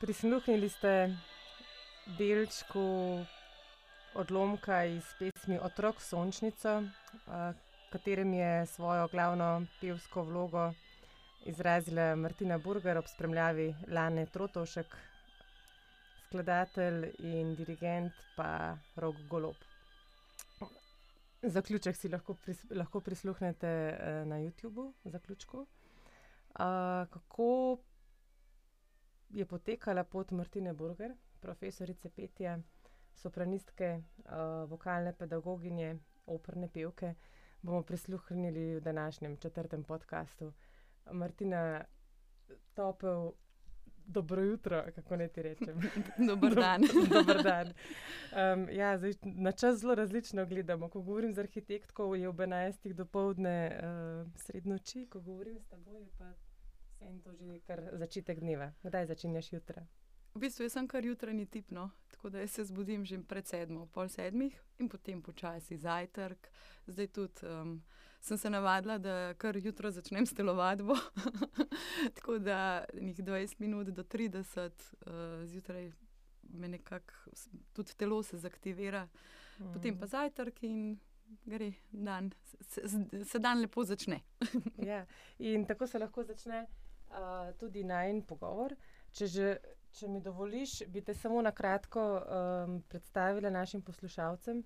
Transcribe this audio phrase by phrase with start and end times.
[0.00, 1.12] Prisluhnili ste
[2.18, 2.84] delčku
[4.14, 6.80] odlomka iz pesmi Otrok Sončnica,
[7.26, 7.52] v
[7.92, 10.70] katerem je svojo glavno pevsko vlogo
[11.44, 14.96] izrazila Martina Burger ob spremljavi Lane Trotovšek,
[16.28, 19.60] skladatelj in dirigent pa Rok Golob.
[21.42, 22.38] Zaključek si lahko
[22.70, 23.76] lahko prisluhnete,
[24.24, 25.66] na Youtubu, zaključku.
[26.56, 27.78] kako
[29.30, 32.58] je potekala pot Martine Burger, profesorice petja,
[33.14, 34.02] sopranistke,
[34.68, 37.14] vokalne pedagoginje, operne pevke,
[37.62, 40.52] bomo prisluhnili v današnjem četrtem podcastu.
[41.12, 41.84] Martina,
[42.74, 43.32] topel
[44.06, 45.80] dobro jutro, kako naj ti rečem.
[46.28, 46.82] Dober dan.
[47.14, 47.72] Dober dan.
[48.72, 53.80] ja, zdaj na čas zelo različno gledamo, ko govorim z arhitektko, je ob enajstih dopoldne,
[54.36, 56.32] sredi noči, ko govorim s teboj, je pa
[57.00, 58.72] vseeno to že kar začetek dneva.
[58.82, 59.86] Kdaj začenjaš jutra?
[60.34, 61.90] V bistvu sem kar jutranji tip, no.
[62.12, 66.50] Tako da se zbudim že pred sedmo, pol sedmih in potem počasi zajtrk.
[66.86, 67.40] Zdaj tudi,
[68.20, 70.94] sem se navadila, da kar jutro začnem s telovadbo,
[72.16, 74.94] tako da ene dvajset minut do trideset,
[75.44, 75.92] zjutraj
[76.52, 77.14] me nekako
[77.72, 79.08] tudi telo se zaktivira.
[79.72, 80.98] Potem pa zajtrk in
[81.46, 82.30] gre dan.
[83.24, 84.20] se dan lepo začne.
[84.90, 85.06] Ja.
[85.38, 86.66] In tako se lahko začne,
[87.58, 88.74] tudi najin pogovor.
[89.12, 89.50] Če že,
[89.92, 92.04] če mi dovoliš, bi te samo na kratko,
[92.88, 94.64] predstavila našim poslušalcem.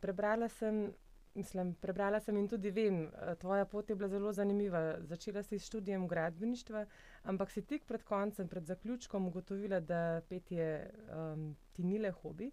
[0.00, 0.92] prebrala sem,
[1.34, 3.08] mislim, prebrala sem in tudi vem,
[3.40, 5.00] tvoja pot je bila zelo zanimiva.
[5.00, 6.86] Začela si s študijem gradbeništva,
[7.24, 10.90] ampak si tik pred koncem, pred zaključkom ugotovila, da petje,
[11.72, 12.52] ti ni le hobi.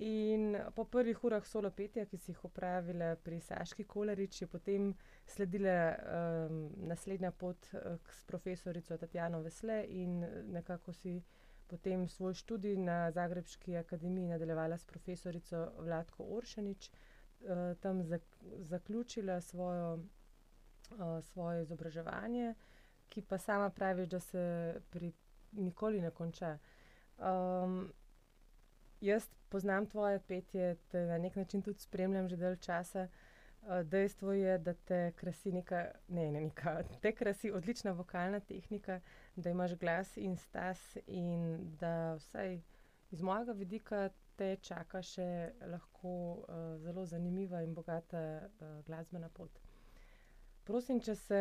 [0.00, 4.92] In po prvih urah solo petja, ki si jih opravila pri Saški Kolarič, je potem
[5.26, 5.96] sledila,
[6.86, 7.66] naslednja pot,
[8.06, 10.20] s profesorico Tatjano Vasle in
[10.52, 11.16] nekako si
[11.68, 16.90] potem svoj študij na zagrebški akademiji nadaljevala s profesorico Vlatko Oršanič.
[17.80, 18.02] tam
[18.58, 19.98] zaključila svojo,
[21.22, 22.54] svoje izobraževanje,
[23.08, 25.12] ki pa sama praviš, da se pri
[25.52, 26.58] nikoli ne konča.
[29.00, 33.08] jaz poznam tvoje petje, te na neki način tudi spremljam že dalj časa.
[33.84, 39.00] dejstvo je, da te krasi neka, ne, ne neka, te krasi odlična vokalna tehnika,
[39.36, 42.60] da imaš glas in stas in da vsaj
[43.10, 46.44] iz mojega vidika te čaka še lahko,
[46.78, 48.48] zelo zanimiva in bogata,
[48.86, 49.67] glasbena pot.
[50.68, 51.38] Prosim, če se,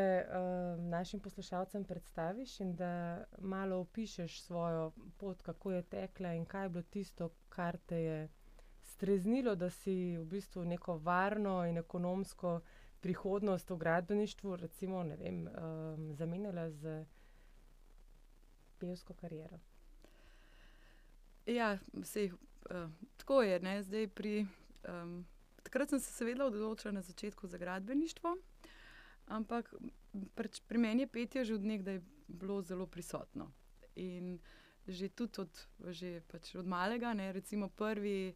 [0.88, 6.69] našim poslušalcem predstaviš in da malo opišeš svojo pot, kako je tekla in kaj je
[6.69, 8.29] bilo tisto, kar te je
[8.83, 12.61] streznilo, da si v bistvu neko varno in ekonomsko
[13.03, 15.43] prihodnost v gradbeništvu recimo, vem,
[16.16, 16.95] zamenjala s
[18.79, 19.59] pevsko kariero.
[21.45, 22.31] Ja, saj,
[23.17, 24.46] tako je, ne, zdaj pri,
[25.63, 28.37] takrat sem se seveda odločila na začetku za gradbeništvo,
[29.28, 29.74] ampak
[30.35, 33.52] pač pri meni je petje že od nekdaj bilo zelo prisotno.
[33.96, 34.40] In
[34.88, 35.52] že tudi od,
[35.91, 38.32] že pač od malega, ne, recimo prvi,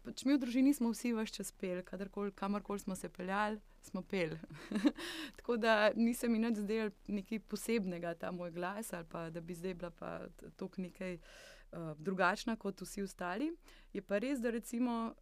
[0.00, 4.02] pač mi v družini smo vsi ves čas peli, kadarkoli, kamorkoli smo se peljali, smo
[4.02, 4.38] peli.
[5.36, 9.40] Tako da ni se mi nič zdelo nekaj posebnega ta moj glas ali pa da
[9.40, 10.18] bi zdaj bila pa
[10.56, 11.18] toliko nekaj,
[11.98, 13.52] drugačna kot vsi ostali.
[13.92, 15.14] Je pa res, da recimo,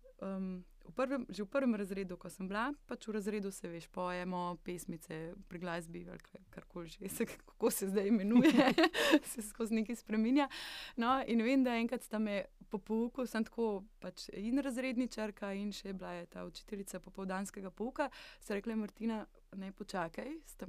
[0.85, 4.61] v prvem, že v prvem razredu, ko sem bila, pač v razredu, saj veš, pojemo
[4.65, 6.21] pesmice pri glasbi ali
[6.51, 8.53] karkoli že, kako se zdaj imenuje,
[9.31, 10.49] se skozi nekaj spreminja.
[10.97, 15.73] No, in vem, da enkrat sta me po pouku, sem tako pač in razredničarka in
[15.73, 18.11] še bila je ta učiteljica popoldanskega pouka,
[18.41, 19.25] sta rekli: "Martina,
[19.57, 20.67] ne, počakaj." Sta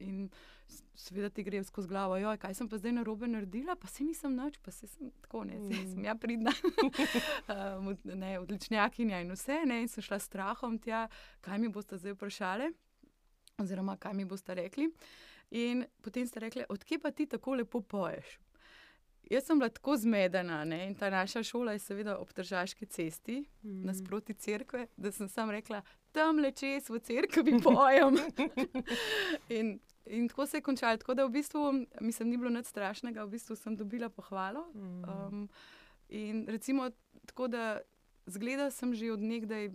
[0.00, 0.28] in
[0.94, 3.76] seveda ti gre skozi glavo: kaj sem pa zdaj narobe naredila?
[3.76, 6.52] Pa saj nisem nič, pa saj sem tako, ne, saj sem ja pridna."
[8.22, 11.08] ne, odličnjakinja in vse, ne, in sem šla s strahom tja,
[11.40, 12.72] kaj me bosta zdaj vprašali
[13.58, 14.90] oziroma kaj mi bosta rekli.
[15.50, 18.38] In potem sta rekli: "Od kje pa ti tako lepo poješ?"
[19.30, 23.44] Jaz sem bila tako zmedena, ne, in ta naša šola je seveda ob Tržaški cesti,
[23.62, 25.82] nasproti cerkve, da sem samo rekla:
[26.12, 28.18] "Tamle čez v cerkvi pojem."
[29.48, 33.24] In, in tako se je končalo, tako da v bistvu, mislim, ni bilo nič strašnega,
[33.24, 34.66] v bistvu sem dobila pohvalo.
[36.08, 36.90] in recimo
[37.26, 37.80] tako, da
[38.26, 39.70] izgleda sem že od nekdaj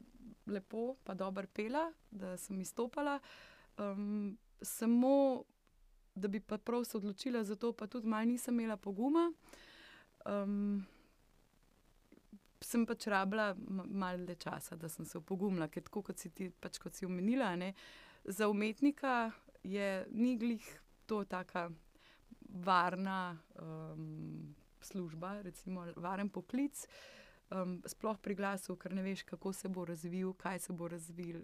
[0.48, 3.20] lepo pa dobro pela, da sem izstopala,
[4.62, 5.44] samo
[6.16, 9.34] da bi pa prav se odločila za to, pa tudi malo nisem imela poguma.
[12.64, 16.80] Sem pač rabila malo časa, da sem se opogumila, ker tako kot si ti, pač
[16.82, 17.74] kot si omenila, ne,
[18.26, 19.32] za umetnika
[19.64, 20.66] je, ni glih
[21.06, 21.70] to taka
[22.64, 26.88] varna um, služba, recimo varen poklic.
[27.48, 31.38] Um, sploh pri glasu, ker ne veš, kako se bo razvil, kaj se bo razvil,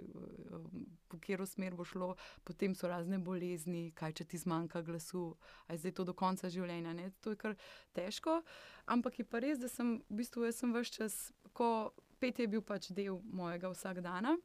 [0.52, 2.10] um, po katero smer bo šlo,
[2.44, 5.30] potem so razne bolezni, kaj če ti zmanjka glasu,
[5.72, 6.92] aj zdaj to do konca življenja.
[6.98, 7.08] Ne?
[7.24, 7.56] To je kar
[7.96, 8.42] težko.
[8.92, 11.20] Ampak je pa res, da sem v bistvu sem vse čas,
[11.56, 14.36] ko pet je bil pač del mojega vsakdana.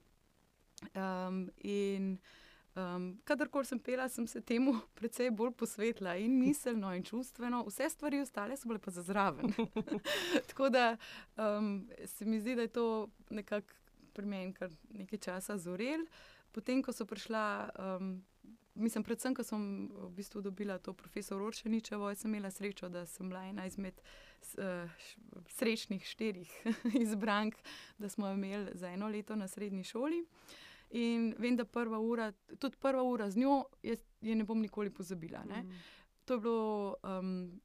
[0.94, 2.20] Um, in
[2.78, 7.88] Um, kadarkoli sem pela, sem se temu precej bolj posvetila in miselno, in čustveno, vse
[7.90, 9.50] stvari ostale so bile pa za zraven.
[10.50, 10.96] Tako da
[11.36, 13.74] um, se mi zdi, da je to nekako
[14.12, 16.06] pri meni kar nekaj časa zorel.
[16.52, 18.12] Potem, ko so prišla, um,
[18.74, 19.64] mislim, predvsem, ko sem
[19.94, 24.00] v bistvu dobila to profesor Oršeničevo, sem imela srečo, da sem bila ena izmed
[24.58, 25.02] uh,
[25.56, 26.54] srečnih štirih
[27.04, 27.58] izbrank,
[27.98, 30.24] da smo imeli za eno leto na srednji šoli.
[30.90, 34.90] In vem, da prva ura, tudi prva ura z njo, jaz je ne bom nikoli
[34.90, 35.44] pozabila.
[35.44, 35.72] Mm.
[36.24, 37.60] To je bilo, um,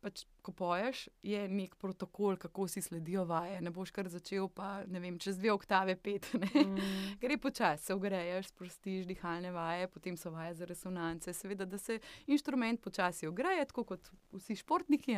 [0.00, 3.60] pač, ko poješ, je nek protokol, kako si sledijo vaje.
[3.60, 6.26] Ne boš kar začel, pa ne vem, čez dve oktave pet.
[6.34, 7.16] Mm.
[7.22, 11.32] Gre počasi, se ogreješ, sprostiš dihalne vaje, potem so vaje za resonance.
[11.32, 15.16] Seveda, da se inštrument počasi ogreje, tako kot vsi športniki.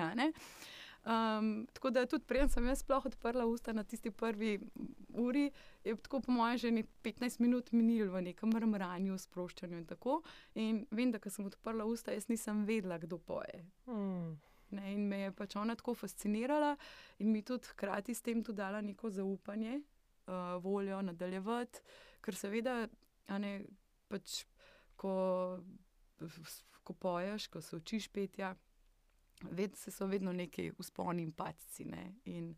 [1.03, 4.61] Um, tako da tudi prej sem jaz sploh odprla usta na tisti prvi
[5.19, 5.51] uri,
[5.85, 6.71] je tako po mojem že
[7.03, 10.21] 15 minut minil v nekem mrmranju, sproščanju in tako.
[10.55, 13.65] In vem, da ko sem odprla usta, jaz nisem vedela, kdo poje.
[13.87, 14.39] Mm.
[14.73, 16.77] Ne, in me je pač ona tako fascinirala
[17.19, 19.83] in mi tudi hkrati s tem tudi dala neko zaupanje,
[20.31, 21.83] uh, voljo nadaljevati,
[22.23, 22.87] ker seveda,
[23.43, 23.53] ne,
[24.09, 24.45] pač,
[24.97, 25.59] ko,
[26.87, 28.55] ko poješ, ko se učiš petja
[29.51, 31.85] ved, so vedno neki usponi in padci.
[31.85, 32.15] Ne?
[32.25, 32.55] In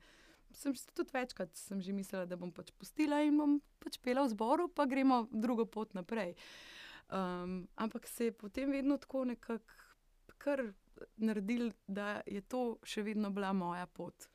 [0.55, 4.35] sem tudi večkrat sem že mislila, da bom pač pustila in bom pač pela v
[4.35, 6.35] zboru, pa gremo drugo pot naprej.
[7.13, 9.61] Um, ampak se je potem vedno tako nekako
[10.39, 10.73] kar
[11.17, 14.29] naredil, da je to še vedno bila moja pot.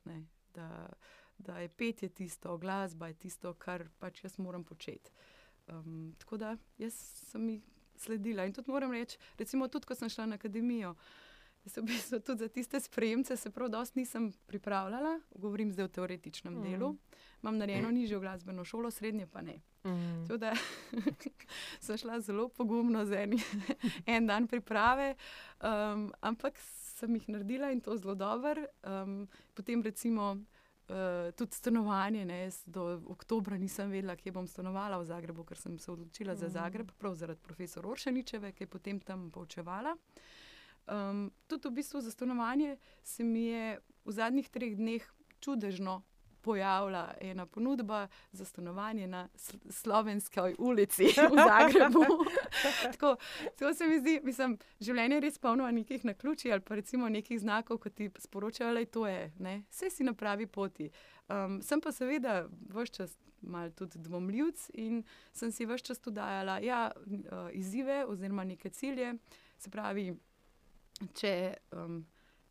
[0.54, 0.68] Da,
[1.38, 5.12] da je petje tisto, glasba je tisto, kar pač jaz moram početi.
[5.70, 6.96] Um, tako da jaz
[7.30, 7.66] sem jih
[8.00, 8.46] sledila.
[8.46, 10.94] In tudi moram reči, recimo, tudi ko sem šla na akademijo.
[11.64, 15.88] Jaz v bistvu tudi za tiste spremembe se prav dosti nisem pripravljala, govorim zdaj o
[15.88, 16.62] teoretičnem mm.
[16.62, 16.96] delu.
[17.42, 17.94] Imam narejeno mm.
[17.94, 19.60] nižjo glasbeno šolo, srednje pa ne.
[19.84, 20.24] Mm.
[20.28, 20.46] Tudi
[21.84, 23.40] sem šla zelo pogumno z enim
[24.06, 25.14] en dan priprave,
[25.60, 28.66] um, ampak sem jih naredila in to zelo dobro.
[28.82, 30.36] Um, potem recimo.
[30.90, 35.76] Uh, tudi stanovanje, ne, do oktobra nisem vedela, kje bom stanovala v Zagrebu, ker sem
[35.78, 36.36] se odločila mm.
[36.36, 39.94] za Zagreb, prav zaradi profesora Oršeničeve, ki je potem tam poučevala.
[39.94, 40.39] Uh,
[40.86, 45.04] Um, tudi v bistvu za stanovanje se mi je v zadnjih treh dneh
[45.40, 46.02] čudežno
[46.42, 49.28] pojavila ena ponudba za stanovanje na
[49.70, 52.04] Slovenski ulici v Zagrebu.
[52.92, 53.16] tako,
[53.58, 57.40] tako se mi zdi, mislim, življenje je res polno nekih naključij ali pa recimo nekih
[57.40, 59.32] znakov, ki ti sporočajo, da je to je,
[59.70, 60.90] vse si na pravi poti.
[61.28, 63.18] Um, sem pa seveda vse čas.
[63.40, 64.98] Mal tudi dvomljivc, in
[65.32, 66.90] sem si vse čas tudi dajala ja,
[67.56, 69.14] izzive, oziroma neke cilje,
[69.56, 70.10] se pravi,
[71.14, 71.34] če,
[71.76, 72.00] um,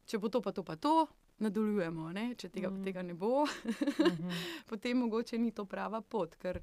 [0.06, 1.08] če bo to, pa to, pa to,
[1.40, 2.10] nadaljujemo.
[2.16, 2.26] Ne?
[2.40, 2.84] Če tega, mm.
[2.84, 4.34] tega ne bo, mhm.
[4.70, 6.36] potem mogoče ni to prava pot.
[6.42, 6.62] Ker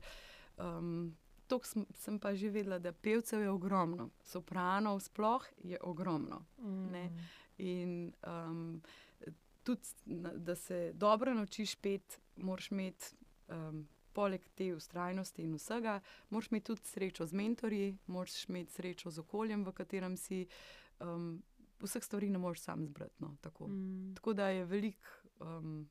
[0.63, 1.09] um,
[1.47, 6.45] to sem, sem pa že vedela, da pevcev je ogromno, sopranov sploh je ogromno.
[6.59, 7.19] Mm.
[7.65, 7.93] In
[8.27, 8.81] um,
[9.65, 9.89] tudi,
[10.37, 13.15] da se dobro naučiš pet, moraš imeti.
[13.49, 15.99] Um, Poleg te ustrajnosti in vsega,
[16.33, 20.47] moraš imeti tudi srečo z mentorji, moraš imeti srečo z okoljem, v katerem si.
[21.05, 21.43] Um,
[21.83, 23.15] vseh stvari ne moreš sam zbrati.
[23.19, 23.69] No, tako.
[23.69, 24.15] Mm.
[24.15, 25.89] tako da je veliko um,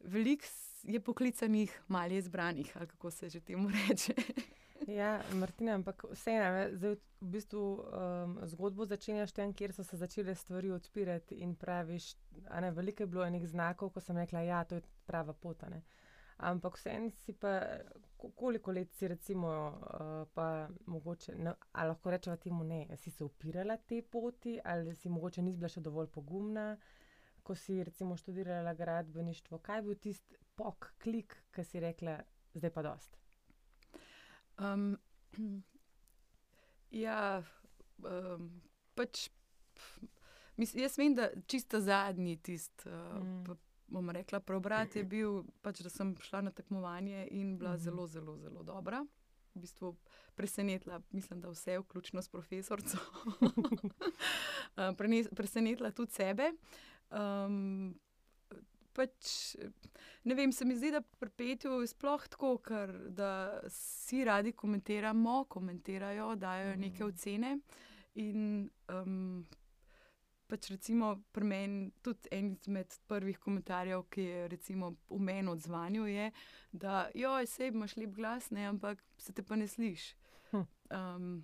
[0.00, 0.44] velik
[0.82, 4.14] je poklicanih, malo je zbranih, ali kako se že temu reče.
[4.98, 10.34] ja, Martina, ampak vseeno, zdaj v bistvu um, zgodbo začenjaš tam, kjer so se začele
[10.34, 14.74] stvari odpirati in praviš, da je veliko bilo enih znakov, ko sem rekla, ja, to
[14.74, 15.64] je prava pot.
[16.36, 17.60] Ampak vseeno si pa,
[18.30, 23.24] koliko let si recimo, uh, pa mogoče, ne, ali lahko rečemo temu ne, si se
[23.24, 26.76] upirala te poti, ali si mogoče nisi bila še dovolj pogumna,
[27.42, 29.58] ko si recimo študirala gradbeništvo.
[29.58, 32.18] Kaj je bil tisti pok, klik, ki si rekla,
[32.54, 33.18] zdaj pa dost?
[34.58, 34.94] Um,
[37.04, 37.42] ja,
[37.98, 38.48] um,
[38.94, 39.28] pač.
[40.56, 42.88] Mislim, jaz vem, da čisto zadnji tisti.
[43.88, 47.76] Mm bom rekla, preobrat je bil, pač, da sem šla na tekmovanje in bila mm
[47.76, 47.84] -hmm.
[47.84, 49.04] zelo, zelo, zelo dobra.
[49.54, 49.96] V bistvu
[50.34, 52.98] presenetila, mislim, da vse, vključno s profesorico.
[54.76, 54.92] Eh,
[55.36, 56.52] presenetila tudi sebe.
[57.10, 57.94] Um,
[58.92, 59.56] pač,
[60.24, 62.90] ne vem, se mi zdi, da pri petju je sploh tako, ker
[63.66, 67.08] vsi radi komentiramo, komentirajo, dajo neke mhm.
[67.08, 67.58] ocene.
[68.14, 69.44] In um,
[70.54, 76.06] pač recimo pri meni tudi en izmed prvih komentarjev, ki je recimo v meni odzvanju,
[76.06, 76.28] je,
[76.72, 80.14] da jo, sej imaš lep glas, ne, ampak se te pa ne sliši.
[80.52, 80.62] Hm.
[80.94, 81.34] Um,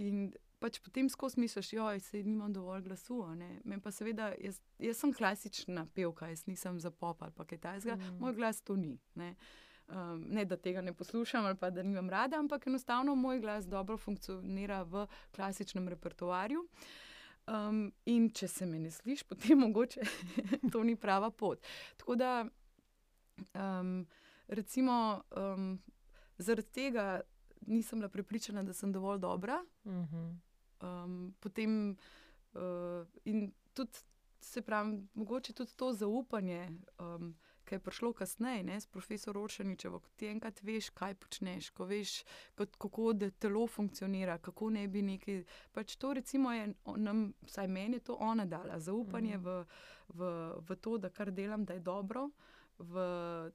[0.00, 0.32] in
[0.64, 3.20] pač potem skozi misliš, da se nimam dovolj glasu.
[3.64, 7.98] Men pa seveda, jaz, jaz sem klasična pevka, jaz nisem za pop ali kaj takega,
[8.00, 8.18] mm.
[8.20, 8.96] moj glas to ni.
[9.14, 9.34] Ne.
[9.84, 13.66] Um, ne, da tega ne poslušam ali pa da nimam rada, ampak enostavno moj glas
[13.68, 15.04] dobro funkcionira v
[15.36, 16.64] klasičnem repertoarju.
[17.46, 20.00] Um, in če se me ne slišiš, potem mogoče
[20.72, 21.60] to ni prava pot.
[22.00, 22.46] Tako da,
[23.52, 24.06] um,
[24.48, 25.78] recimo, um,
[26.38, 27.20] zaradi tega
[27.66, 29.64] nisem bila prepričana, da sem dovolj dobra.
[29.84, 30.36] Uh -huh.
[30.82, 31.96] um, potem,
[32.54, 33.98] uh, in tudi,
[34.40, 37.34] se pravi, mogoče tudi to zaupanje, um,
[37.64, 42.22] ki je prišlo kasneje s profesorom Rošaničevo, ko ti enkrat veš, kaj počneš, ko veš,
[42.78, 45.44] kako da telo funkcionira, kako ne bi nekaj.
[45.72, 49.44] Pač to, recimo, je nam, vsaj meni, to ona dala, zaupanje mm.
[49.44, 49.64] v,
[50.08, 50.30] v,
[50.68, 52.30] v to, da kar delam, da je dobro,
[52.78, 53.04] v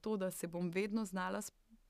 [0.01, 1.41] to, da se bom vedno znala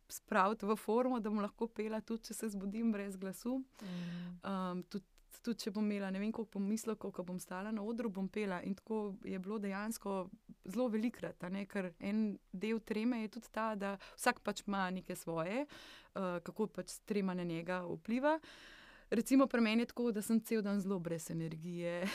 [0.09, 3.61] spraviti v formo, da bom lahko pela, tudi če se zbudim brez glasu.
[3.81, 4.39] Mm.
[4.43, 5.05] Um, tudi,
[5.43, 8.61] tudi če bom imela ne vem, koliko pomislov, ko bom stala na odru, bom pela.
[8.63, 10.17] In tako je bilo dejansko
[10.65, 15.65] zelo velikrat, ker en del treme je tudi ta, da vsak pač ima neke svoje,
[15.65, 18.39] uh, kako pač trema na njega vpliva.
[18.39, 18.78] Uh,
[19.09, 22.07] Recimo, pri meni je tako, da sem cel dan zelo brez energije.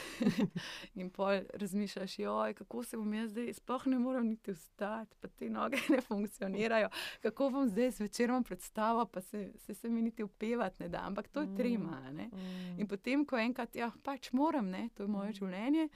[1.01, 5.29] in pol razmišljaš, joj, kako se bom jaz zdaj, sploh ne morem niti vstati, pa
[5.29, 6.89] te noge ne funkcionirajo.
[7.23, 11.03] Kako bom zdaj zvečer predstavil, pa se, se, se mi niti upevati ne da.
[11.07, 12.01] Ampak to je mm, trema.
[12.13, 12.81] Mm.
[12.81, 15.35] In potem, ko enkrat, ja, pač moram, ne, to je moje mm.
[15.35, 15.89] življenje.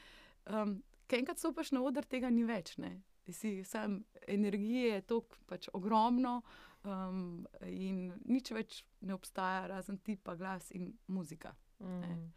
[0.46, 2.74] Um, Ker enkrat stopiš na oder, tega ni več.
[2.76, 2.98] Ne.
[3.32, 6.42] Si, sam, energije je tako pač ogromno,
[6.84, 11.54] um, in nič več ne obstaja, razen ti pa glas in muzika.
[11.80, 12.28] Mm.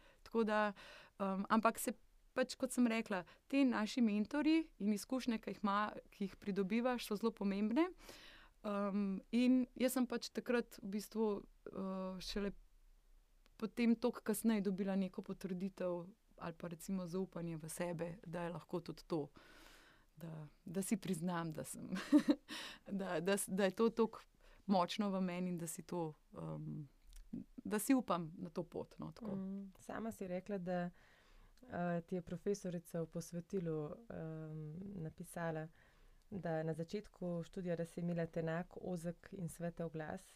[0.48, 0.72] Da,
[1.20, 1.92] um, ampak se
[2.32, 3.22] pač, kot sem rekla,
[3.52, 7.84] ti naši mentori in izkušnje, ki jih, ma, ki jih pridobivaš, so zelo pomembne.
[8.62, 12.54] Um, in jaz sem pač takrat v bistvu uh, šele
[13.60, 16.04] potem, toliko kasneje, dobila neko potrditev
[16.42, 19.28] ali pa recimo zaupanje v sebe, da je lahko tudi to.
[20.16, 21.90] Da, da si priznam, da, sem,
[23.00, 24.20] da, da, da je to tako
[24.66, 26.88] močno v meni in da si to, um,
[27.64, 28.98] da si upam na to pot.
[28.98, 30.90] No, mm, sama si rekla, da
[31.62, 35.68] uh, ti je profesorica v posvetilu um, napisala,
[36.30, 40.34] da na začetku študija, da si imela enak ozek in svetel glas.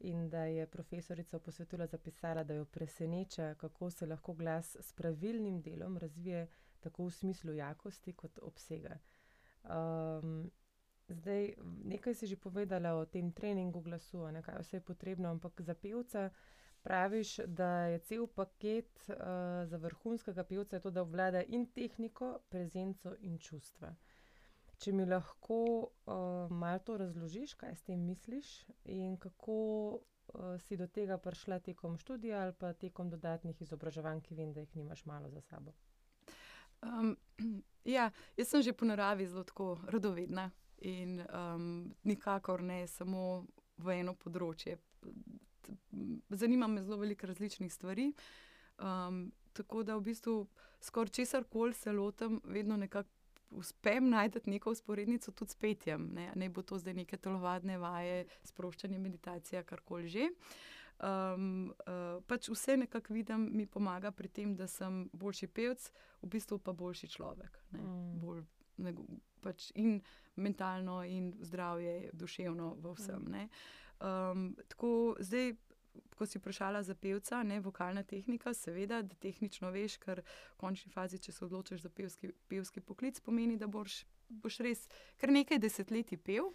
[0.00, 4.92] In da je profesorica v posvetilu zapisala, da jo preseneča, kako se lahko glas s
[4.92, 6.48] pravilnim delom razvije,
[6.80, 8.98] tako v smislu jakosti kot obsega.
[9.64, 10.50] Um,
[11.08, 15.60] Zdaj, nekaj si že povedala o tem treningu glasu, ne, kaj vse je potrebno, ampak
[15.60, 16.30] za pevca
[16.84, 19.16] praviš, da je cel paket uh,
[19.68, 23.92] za vrhunskega pevca to, da obvlada in tehniko, prezenco in čustva.
[24.80, 29.56] Če mi lahko uh, malo to razložiš, kaj s tem misliš in kako
[29.92, 34.64] uh, si do tega prišla tekom študija ali pa tekom dodatnih izobraževanj, ki vem, da
[34.64, 35.76] jih nimaš malo za sabo.
[36.82, 37.16] Um,
[37.96, 40.50] ja, jaz sem že po naravi zelo radovedna
[40.84, 43.44] in um, nikakor ne samo
[43.80, 44.76] v eno področje.
[46.30, 48.10] Zanima me zelo veliko različnih stvari.
[48.78, 50.36] Um, tako da v bistvu
[50.82, 53.08] skoraj česar koli se lotim, vedno nekako
[53.54, 56.08] uspem najti neko usporednico tudi s petjem.
[56.14, 60.28] Ne, ne bo to zdaj neke telovadne vaje, sproščanje, meditacija, karkoli že.
[61.04, 65.88] Um, uh, pač vse nekako vidim, mi pomaga pri tem, da sem boljši pevec,
[66.22, 67.58] v bistvu pa boljši človek.
[67.74, 68.20] Ne, mm.
[68.22, 68.44] bolj,
[68.78, 68.94] ne,
[69.44, 69.98] pač in
[70.40, 73.30] mentalno, in zdravje, duševno, v vsem.
[74.00, 75.54] Um, tako zdaj.
[76.18, 80.90] Ko si vprašala za pevca, ne vokalna tehnika, seveda, da tehnično veš, ker v končni
[80.90, 84.00] fazi, če se odločiš za pevski, pevski poklic, pomeni, da boš,
[84.42, 84.82] boš res
[85.22, 86.50] kar nekaj desetletij pel.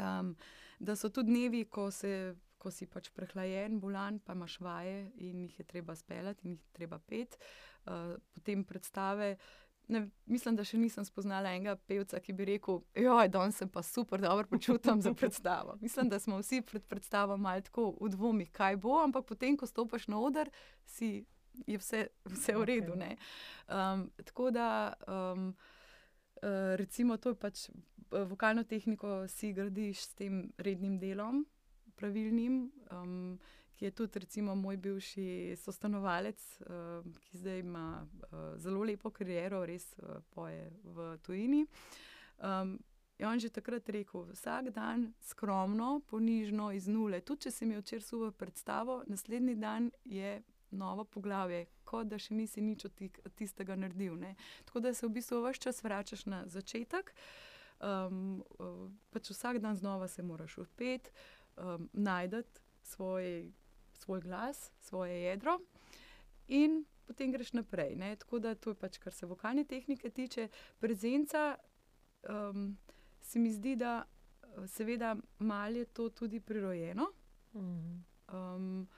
[0.00, 0.32] Um,
[0.80, 5.44] da so tudi dnevi, ko, se, ko si pač prehlajen, bolan, pa imaš vaje in
[5.44, 7.36] jih je treba speljati in jih je treba pet.
[7.84, 9.36] Uh, potem predstave,
[9.88, 13.82] ne, mislim, da še nisem spoznala enega pevca, ki bi rekel: Joj, danes sem pa
[13.82, 15.76] super, dobro počutim za predstavo.
[15.80, 19.66] Mislim, da smo vsi pred predstavo malo tako v dvomih, kaj bo, ampak potem, ko
[19.66, 20.50] stopiš na oder,
[20.86, 21.24] si,
[21.66, 22.96] je vse, vse v redu.
[22.96, 25.48] Um, tako da, um,
[26.42, 31.44] uh, recimo, to je pač uh, vokalno tehniko, si gradiš s tem rednim delom,
[31.96, 32.70] pravilnim.
[32.90, 33.38] Um,
[33.82, 39.64] ki je tudi recimo, moj bivši sostanovalec, uh, ki zdaj ima uh, zelo lepo kariero,
[39.66, 41.64] res uh, poje v tujini.
[42.38, 42.78] Um,
[43.18, 47.20] je on že takrat rekel, vsak dan skromno, ponižno, iz nule.
[47.20, 52.38] Tudi če se mi včeraj suva predstavo, naslednji dan je novo poglavje, kot da še
[52.38, 53.02] nisi nič od
[53.34, 54.14] tistega naredil.
[54.14, 54.36] Ne.
[54.64, 57.10] Tako da se v bistvu vse čas vračaš na začetek.
[57.82, 58.44] Um,
[59.10, 61.10] pač vsak dan znova se moraš upeti,
[61.58, 62.46] um, najti
[62.82, 63.50] svoj,
[64.02, 65.58] svoj glas, svoje jedro,
[66.48, 67.96] in potem greš naprej.
[67.96, 68.16] Ne.
[68.16, 70.48] Tako da to je pač, kar se vokalne tehnike tiče.
[70.80, 71.54] Prezenca
[72.28, 72.76] um,
[73.20, 74.02] se mi zdi, da
[74.66, 77.08] seveda malo je to tudi prirojeno.
[77.54, 78.88] Um,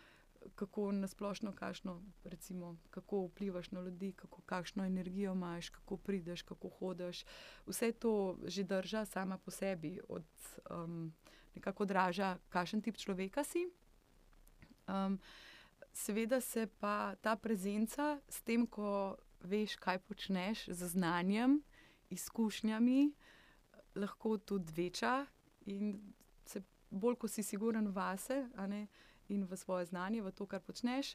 [0.55, 6.69] kako nasplošno, kašno, recimo, kako vplivaš na ljudi, kako, kakšno energijo imaš, kako prideš, kako
[6.69, 7.25] hodiš.
[7.67, 10.25] Vse to že drža sama po sebi, od,
[10.71, 11.15] um,
[11.55, 13.69] nekako odraža, kakšen tip človeka si.
[14.89, 15.19] Um,
[15.93, 21.61] seveda se pa ta prezenca s tem, ko veš, kaj počneš, z znanjem,
[22.11, 23.13] izkušnjami,
[23.95, 25.27] lahko tudi veča.
[25.67, 25.97] In
[26.47, 28.87] se bolj, ko si siguren vase ne,
[29.29, 31.15] in v svoje znanje, v to, kar počneš,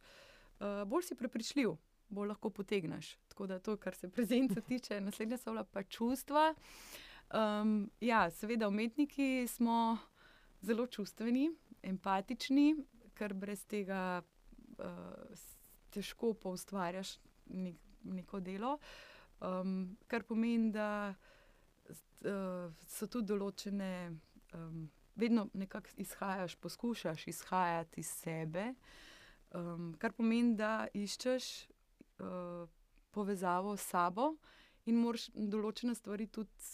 [0.60, 1.76] uh, bolj si prepričljiv,
[2.10, 3.18] bolj lahko potegneš.
[3.28, 6.54] Tako da to, kar se prezence tiče, naslednja so pa čustva.
[7.30, 9.98] Um, ja, seveda, umetniki smo
[10.62, 11.52] zelo čustveni,
[11.84, 12.76] empatični,
[13.20, 14.22] ker brez tega
[14.80, 15.46] uh,
[15.94, 17.18] težko pa ustvarjaš
[17.52, 18.78] nek, neko delo.
[19.40, 23.92] Um, kar pomeni, da uh, so tudi določene,
[24.56, 24.88] um,
[25.20, 28.70] vedno nekako izhajaš, poskušaš izhajati iz sebe,
[29.56, 31.50] um, kar pomeni, da iščeš
[32.24, 32.68] uh,
[33.16, 34.34] povezavo s sabo
[34.86, 36.72] in moraš določene stvari tudi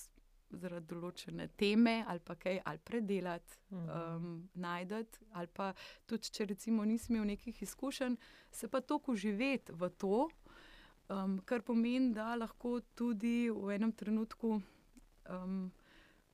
[0.51, 5.25] zaradi določene teme ali pa kaj ali predelati, um, najti.
[5.33, 5.71] Ali pa
[6.05, 8.17] tudi, če recimo nisem imel nekih izkušenj,
[8.51, 10.27] se pa toliko uživeti v to,
[11.09, 14.59] um, kar pomeni, da lahko tudi v enem trenutku
[15.29, 15.71] um,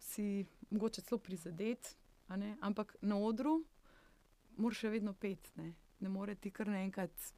[0.01, 1.95] si mogoče celo prizadet,
[2.61, 3.59] ampak na odru
[4.57, 5.51] moraš še vedno pet.
[5.59, 7.31] Ne, ne more ti kar naenkrat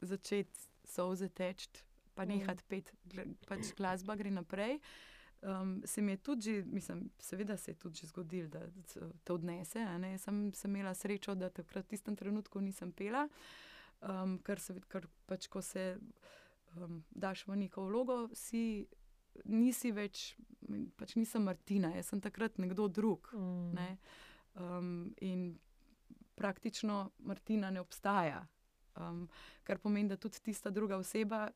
[0.00, 1.84] začeti soze teči.
[2.16, 2.88] Pa nehati pet,
[3.44, 4.78] pač glasba gre naprej.
[5.46, 8.60] Um, se mi je tudi, že, mislim, seveda se je tudi zgodilo, da
[9.24, 9.86] te odnese.
[10.18, 13.28] Sem, sem imela srečo, da takrat v tistem trenutku nisem pela,
[14.00, 15.98] um, ker se ker pač, ko se
[16.74, 18.88] um, daš v neko vlogo, si
[19.44, 20.34] nisi več,
[20.98, 23.30] pač nisem Martina, jaz sem takrat nekdo drug.
[23.32, 23.70] Mm.
[23.78, 23.88] Ne?
[24.56, 25.52] Um, in
[26.34, 28.42] praktično Martina ne obstaja.
[28.96, 29.28] Um,
[29.62, 31.46] kar pomeni, da tudi tista druga oseba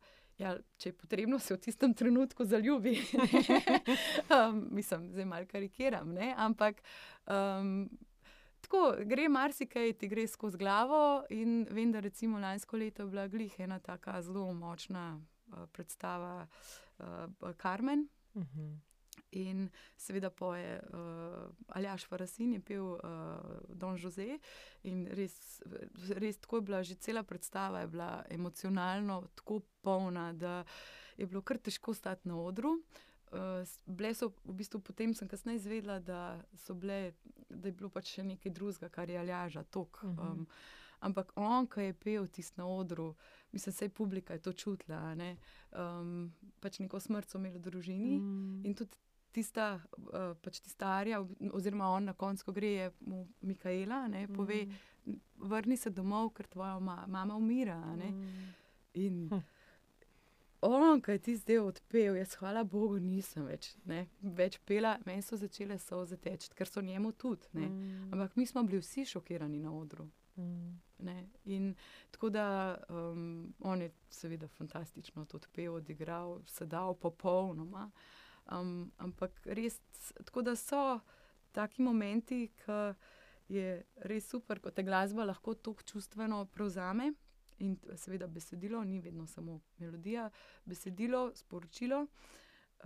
[0.40, 2.96] ja, če je potrebno, se v tistem trenutku zaljubi.
[4.35, 6.33] um, mislim, zdaj malo karikiram, ne?
[6.37, 6.81] ampak
[7.29, 7.88] um,
[8.64, 11.24] tako gre marsikaj, ti gre skozi glavo.
[11.37, 16.46] In vem, da recimo lansko leto je bila glih ena tako zelo močna uh, predstava
[16.98, 18.09] uh, Carmen.
[18.35, 18.61] Uh mhm.
[18.61, 18.89] -huh.
[19.32, 22.98] In seveda poje uh, Aljaš Farasin, je pil uh,
[23.68, 24.38] Don Jose.
[24.82, 25.62] In res,
[26.18, 30.64] res tako je bila že cela predstava, je bila emocionalno tako polna, da
[31.16, 32.80] je bilo kar težko stati na odru.
[33.30, 33.62] Uh,
[34.14, 36.42] so, v bistvu, potem sem kasneje izvedela, da,
[36.74, 37.12] bile,
[37.48, 40.00] da je bilo pač še nekaj drugega, kar je Aljaža tok.
[40.02, 40.32] Uh -huh.
[40.32, 40.46] um,
[41.00, 43.14] ampak on, ki je pel tisti na odru,
[43.52, 45.14] mislim, da je publika to čutila.
[45.14, 45.36] Ne?
[45.72, 48.66] Um, pač neko smrt so imeli v družini uh -huh.
[48.66, 48.96] in tudi
[49.32, 51.20] tista, uh, pač tista Arja,
[51.52, 55.20] oziroma on na koncu, ko gre, je mu Mikaela, ne, pove, mm.
[55.52, 57.78] vrni se domov, ker tvoja ma, mama umira.
[57.96, 58.52] Mm.
[59.00, 59.42] In hm.
[60.66, 65.22] on, ki je ti zdaj odpel, jaz, hvala Bogu, nisem več, ne, več pela, meni
[65.22, 67.52] so začele soze teči, ker so njemu tudi.
[67.54, 68.10] Mm.
[68.10, 70.08] Ampak mi smo bili vsi šokirani na odru.
[70.36, 70.80] Mm.
[71.44, 71.74] In
[72.10, 77.90] tako da um, on je seveda fantastično to odpel, odigral, sedal popolnoma.
[78.50, 79.78] Um, ampak res,
[80.24, 81.00] tako da so
[81.54, 82.80] taki momenti, ki
[83.50, 87.12] je res super, ko te glasba lahko tako čustveno prevzame.
[87.60, 90.30] In seveda besedilo, ni vedno samo melodija,
[90.64, 92.06] besedilo, sporočilo.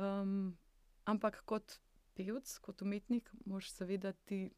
[0.03, 0.57] Um,
[1.07, 1.79] ampak kot
[2.15, 4.49] pevec, kot umetnik, moš seveda ti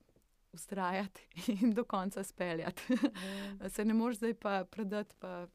[0.56, 1.28] ustrajati
[1.60, 2.82] in do konca speljati.
[2.92, 3.68] Mm.
[3.74, 5.46] Se ne moreš zdaj pa predati, pa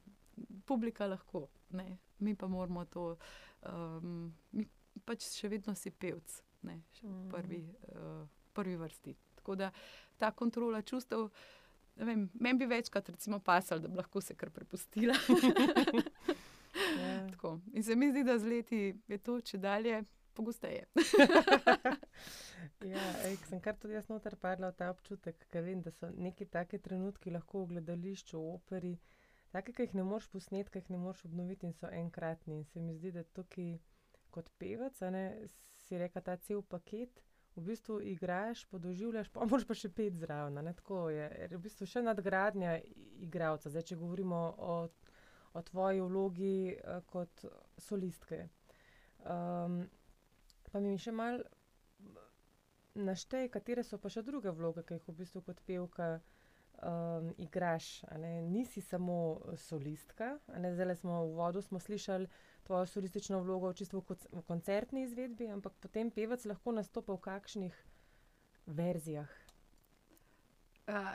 [0.65, 1.47] publika lahko.
[1.69, 1.97] Ne?
[2.19, 3.15] Mi pa moramo to.
[3.61, 4.35] Um,
[5.05, 7.63] pač še vedno si pevc, ne še v prvi,
[7.95, 8.23] uh,
[8.53, 9.15] prvi vrsti.
[9.41, 9.71] Tako da
[10.21, 11.29] ta kontrola čustev,
[11.97, 13.09] meni bi večkrat
[13.43, 15.13] pasal, da bi lahko se kar prepustila.
[15.17, 16.37] yeah.
[17.43, 17.57] Ja.
[17.73, 20.03] In se mi zdi, da z leti je to če dalje.
[20.33, 20.85] Pogosteje.
[22.93, 26.07] ja, ej, sem kar tudi jaz noter padla v ta občutek, ker vem, da so
[26.15, 28.93] neki taki trenutki lahko v gledališču, v operi,
[29.51, 32.61] take, ki jih ne moreš posneti, ki jih ne moreš obnoviti in so enkratni.
[32.61, 33.73] In se mi zdi, da tukaj
[34.31, 35.25] kot pevec, ne,
[35.85, 37.21] si reka ta cel paket
[37.55, 40.59] v bistvu igraš, podoživljaš, pa moraš pa še pet zraven.
[40.63, 42.77] ne, Tako je, v bistvu še nadgradnja
[43.23, 43.69] igralca.
[43.69, 44.75] Zdaj, če govorimo o,
[45.53, 47.45] o tvoji vlogi eh, kot
[47.81, 48.45] solistke.
[49.21, 49.83] Um,
[50.71, 51.43] pa mi še malo
[52.97, 58.01] naštej, katere so pa še druge vloge, ki jih v bistvu kot pevka um, igraš.
[58.47, 62.27] Nisi samo solistka, zdajle smo v uvodu smo slišali
[62.63, 67.85] tvojo solistično vlogo čisto v koncertni izvedbi, ampak potem pevec lahko nastopa v kakšnih
[68.65, 69.29] verzijah.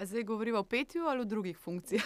[0.02, 2.04] Zdaj govorimo o petju ali o drugih funkcijah.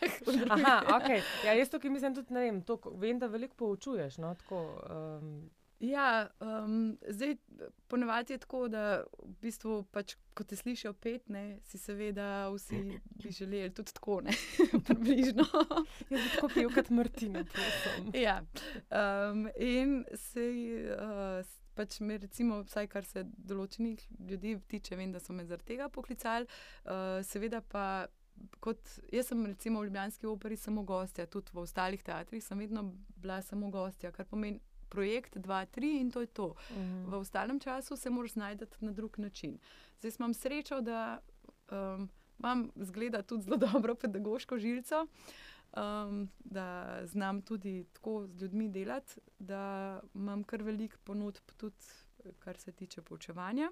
[0.54, 1.08] Aha, ok.
[1.44, 4.18] Ja, jaz tukaj mislim tudi, ne vem, to, vem, da veliko poučuješ.
[4.18, 5.50] No, tako, um,
[5.84, 7.36] Ja, um, zdaj
[7.88, 12.80] ponavadi je tako, da v bistvu, pač, ko te slišijo pet, ne, si seveda vsi
[13.20, 14.32] bi želeli tudi tako, ne,
[14.86, 15.44] približno.
[16.10, 18.10] jaz bi tako pil kot Martina, prosim.
[18.14, 18.40] ja.
[18.88, 20.48] um, in se
[20.96, 25.74] uh, pač me, recimo, vsaj kar se določenih ljudi tiče, vem, da so me zaradi
[25.74, 26.48] tega poklicali,
[26.86, 28.06] uh, seveda pa.
[28.58, 28.80] Kot,
[29.14, 32.82] jaz sem recimo v Ljubljanski operi samo gostja, tudi v ostalih teatrih sem vedno
[33.22, 34.58] bila samo gostja, kar pomeni
[34.94, 36.54] projekt 2-3 in to je to.
[36.70, 37.10] Mhm.
[37.10, 39.58] V ostalem času se moraš najti na drug način.
[39.98, 41.18] Zdaj sem sreča, da
[41.70, 48.68] um, imam, zgleda, tudi zelo dobro pedagoško žilico, um, da znam tudi tako z ljudmi
[48.68, 51.76] delati, da imam kar veliko ponudb, tudi
[52.38, 53.70] kar se tiče poučevanja,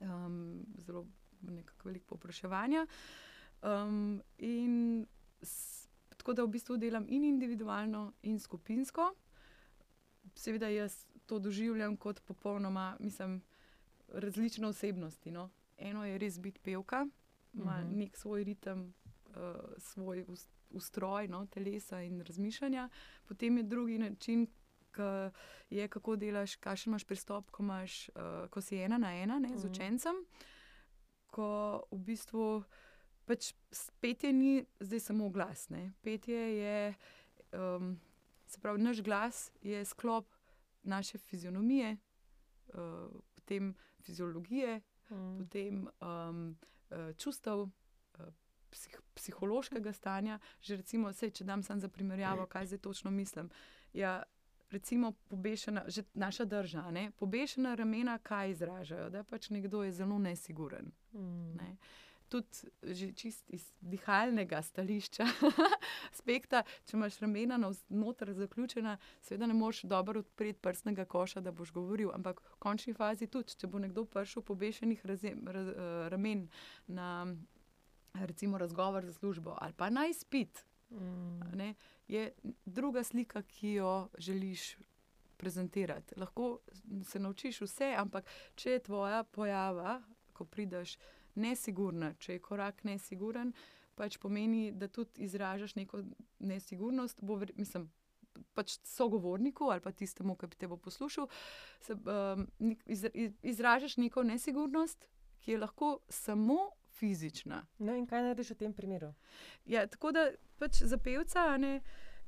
[0.00, 1.06] um, zelo
[1.40, 2.86] nekako veliko povpraševanja.
[3.62, 5.06] Um, in
[5.42, 9.14] s, tako da v bistvu delam in individualno, in skupinsko
[10.38, 10.94] seveda jaz
[11.26, 13.40] to doživljam kot popolnoma, mislim,
[14.08, 15.30] različne osebnosti.
[15.30, 15.48] No.
[15.78, 17.06] Eno je res biti pevka,
[17.54, 17.86] ima uh Mhm.
[17.86, 17.96] -huh.
[17.96, 18.94] nek svoj ritem,
[19.26, 19.34] uh,
[19.78, 22.88] svoj ust- ustroj no, telesa in razmišljanja,
[23.24, 24.46] potem je drugi način.
[25.70, 28.14] Je, kako delaš, kakšen imaš pristop, ko, imaš, uh,
[28.50, 29.72] ko si ena na ena ne, z Mhm.
[29.72, 30.14] učencem,
[31.26, 31.48] ko
[31.90, 32.62] v bistvu
[33.24, 33.52] pač
[34.00, 35.68] petje ni zdaj samo glas.
[35.68, 35.92] Ne.
[36.02, 36.94] Petje je,
[37.52, 38.00] um,
[38.48, 40.26] se pravi, naš glas je sklop
[40.82, 41.96] naše fizionomije,
[42.68, 42.74] uh,
[43.34, 44.80] potem fiziologije,
[45.10, 45.38] Mhm.
[45.38, 46.56] potem um,
[46.90, 47.70] uh, čustev, uh,
[48.70, 50.38] psih, psihološkega stanja.
[50.60, 53.50] Že recimo, sej, če dam samo za primerjavo, kaj zdaj točno mislim.
[53.92, 54.22] Ja,
[54.70, 60.18] recimo, pobešena, že naša drža, ne, pobešena ramena, kaj izražajo, da pač nekdo je zelo
[60.18, 60.92] nesiguren.
[61.14, 61.56] Mhm.
[61.56, 61.76] Ne.
[62.28, 65.24] Tudi že čist iz dihalnega stališča,
[66.12, 71.72] aspekta, če imaš ramena navznoter zaključena, seveda ne moreš dobro odpreti prstnega koša, da boš
[71.72, 72.12] govoril.
[72.12, 75.72] Ampak v končni fazi tudi, če bo nekdo prišel pobešenih razem, raz,
[76.12, 76.48] ramen
[76.86, 77.08] na
[78.26, 80.64] recimo razgovor za službo ali pa na izpit,
[81.40, 81.74] a ne,
[82.08, 82.32] je
[82.64, 84.76] druga slika, ki jo želiš
[85.36, 86.14] prezentirati.
[86.16, 86.58] Lahko
[87.04, 90.96] se naučiš vse, ampak če je tvoja pojava, ko prideš
[91.38, 93.52] nesigurna, če je korak nesiguren,
[93.98, 96.02] pač pomeni, da tudi izražaš neko
[96.38, 97.22] nesigurnost.
[97.22, 97.88] Bo, mislim,
[98.54, 101.28] pač sogovorniku ali pa tistemu, ki te bo poslušal,
[101.80, 102.46] se, um,
[102.86, 105.08] iz, iz, izražaš neko nesigurnost,
[105.40, 107.62] ki je lahko samo fizična.
[107.78, 109.12] No, in kaj narediš v tem primeru?
[109.66, 111.80] Ja, tako da pač za pevca ne,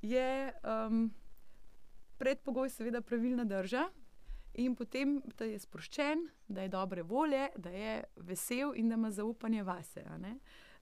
[0.03, 1.09] je um,
[2.18, 3.88] predpogoj, seveda, pravilna drža.
[4.55, 9.11] In potem, da je sproščen, da je dobre volje, da je vesel in da ima
[9.11, 10.03] zaupanje vase.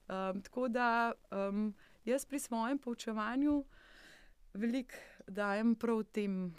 [0.08, 3.64] Um, tako da um, jaz pri svojem poučevanju
[4.54, 4.94] veliko
[5.26, 6.54] dajem prav tem,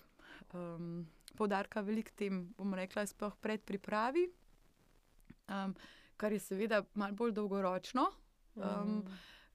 [0.53, 4.29] um, poudarka veliko tem, bomo rekla, sploh pred pripravi,
[5.49, 5.75] um,
[6.17, 8.09] kar je seveda malo bolj dolgoročno,
[8.55, 8.63] Um,
[8.97, 9.13] Mhm.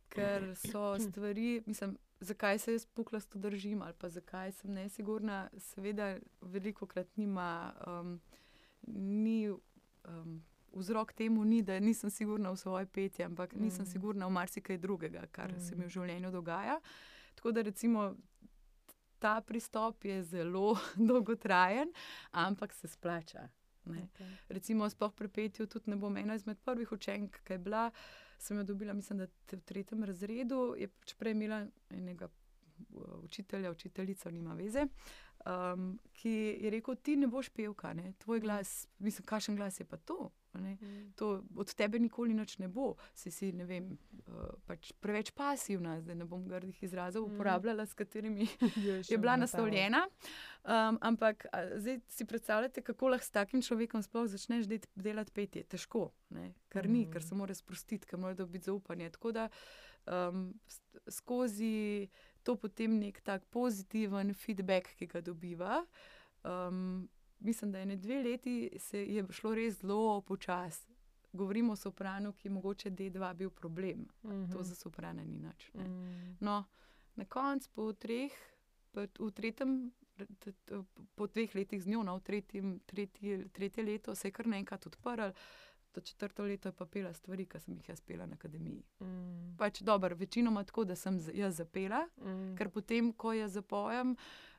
[0.09, 6.17] ker so stvari, mislim, zakaj se jaz puklasto držim ali pa zakaj sem nesigurna, seveda
[6.41, 8.21] veliko krat nima, um,
[8.87, 13.91] ni, um, vzrok temu ni, da nisem sigurna v svoje petje, ampak nisem Mm.
[13.91, 15.61] sigurna v marsikaj drugega, kar mm.
[15.61, 15.87] se mi Mm.
[15.87, 16.81] v življenju dogaja.
[17.35, 18.15] Tako da recimo
[19.19, 20.77] ta pristop je zelo
[21.11, 21.93] dolgotrajen,
[22.31, 23.49] ampak se splača.
[23.85, 24.03] Ne.
[24.03, 24.27] Okej.
[24.49, 27.91] Recimo, sploh pri petju, tudi ne bom ena izmed prvih učenk, ki je bila,
[28.39, 32.29] sem jo dobila, mislim, da v tretjem razredu, je pač prej imela enega
[33.19, 34.87] učitelja, učiteljica, nima veze,
[35.45, 38.13] um, ki je rekel: Ti ne boš pevka, ne?
[38.19, 40.31] tvoj glas, mislim, kakšen glas je pa to.
[40.55, 40.75] ne.
[40.75, 41.11] Mhm.
[41.11, 44.35] To od tebe nikoli nič ne bo, si si vem, uh,
[44.65, 47.35] pač preveč pasivna, zdaj ne bom grdih izrazov Mhm.
[47.35, 48.47] uporabljala, s katerimi
[48.79, 50.07] Je je bila na naslovljena.
[50.65, 55.33] Um, ampak a, zdaj si predstavljate, kako lahko s takim človekom sploh začneš det- delati
[55.33, 55.63] petje.
[55.65, 56.55] Težko, ne?
[56.69, 59.11] ker ni, ker se mora sprostiti, ker mora dobiti zaupanje.
[59.11, 59.49] Tako da
[60.07, 60.55] um,
[61.09, 62.09] skozi
[62.45, 65.85] to potem nek tak pozitiven feedback, ki ga dobiva.
[66.45, 70.93] Um, mislim, da je ne dve leti se je šlo res zelo počasi.
[71.33, 74.07] Govorimo o sopranu, ki je mogoče D2 bil problem.
[74.23, 74.53] Mm -hmm.
[74.53, 75.71] To za soprane ni nič.
[75.75, 75.85] ne.
[75.85, 76.37] Mm.
[76.41, 76.65] No,
[77.17, 78.33] na koncu, po treh,
[78.95, 79.93] v tretjem,
[81.15, 84.87] po dveh letih z njo, no, v tretjem, tretji, tretje leto se je kar naenkrat
[84.87, 85.31] odprl,
[85.95, 88.83] to četrto leto je pa pela stvari, ki sem jih jaz pela na akademiji.
[89.01, 89.55] Mm.
[89.59, 92.57] Pač dobro, večinoma tako, da sem jaz zapela, Mm.
[92.59, 94.17] ker potem, ko jaz zapojem.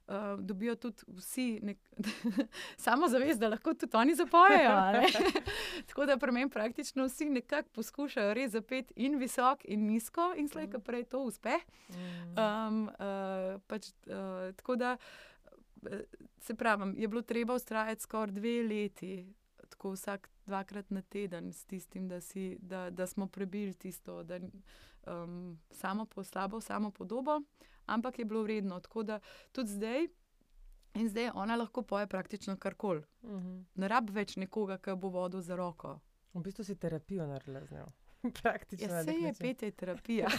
[0.07, 1.77] Uh, dobijo tudi vsi nek...
[2.85, 4.75] samo zavest, da lahko tudi oni zapojejo.
[5.89, 10.47] Tako da pri meni praktično vsi nekako poskušajo res zapeti in visoko, in nizko, in
[10.47, 11.57] slej, ko prej to uspe.
[11.89, 12.37] Mm.
[12.37, 14.97] Um, uh, pač, uh, tako da,
[16.39, 19.25] se pravi, je bilo treba ustrajati skoraj dve leti,
[19.75, 24.39] tako vsak dvakrat na teden, s tistim, da, si, da, da smo prebili tisto, da,
[25.07, 27.41] um, samo po slabo, samo podobo,
[27.85, 28.79] ampak je bilo vredno.
[28.79, 29.19] Tako da
[29.51, 30.07] tudi zdaj.
[30.95, 33.03] In zdaj ona lahko poje praktično karkoli.
[33.23, 33.59] Mhm.
[33.75, 35.99] Ne rabi več nekoga, ki bo vodil za roko.
[36.33, 37.85] V bistvu si terapijo naredila z njo.
[38.41, 38.87] Praktično.
[38.87, 40.29] Ja, vse nek je petje terapija.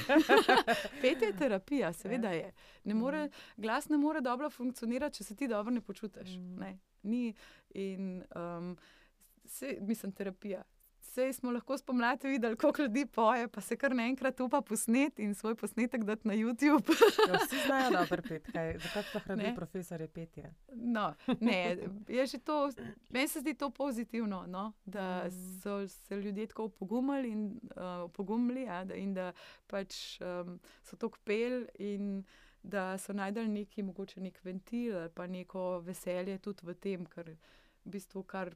[1.03, 2.53] petje je terapija, seveda je.
[2.85, 6.39] Ne more, glas ne more dobro funkcionirati, če se ti dobro ne počutiš.
[6.39, 6.59] Mhm.
[6.61, 6.79] Ne.
[7.03, 7.35] Ni,
[7.75, 8.77] in, um,
[9.47, 10.63] se, mislim, terapija.
[10.99, 15.35] Sej smo lahko spomladi videli, koliko ljudi poje, pa se kar naenkrat upa posnet in
[15.35, 16.93] svoj posnetek dati na YouTube.
[17.29, 18.53] Ja, vsi znajo dobro peti.
[18.53, 19.55] kaj- Zakaj sploh rabi Ne.
[19.55, 20.55] profesor je petje?
[20.69, 21.77] No, ne,
[22.09, 22.71] je že to,
[23.11, 25.61] meni se zdi to pozitivno, no, da Mhm.
[25.61, 29.33] so se ljudje tako opogumili in, uh, pogumili, ja, da, in da
[29.67, 32.25] pač um, so to pel in
[32.63, 37.27] da so najdel neki mogoče nek ventil ali pa neko veselje tudi v tem, ker
[37.27, 37.37] v
[37.87, 38.55] bistvu kar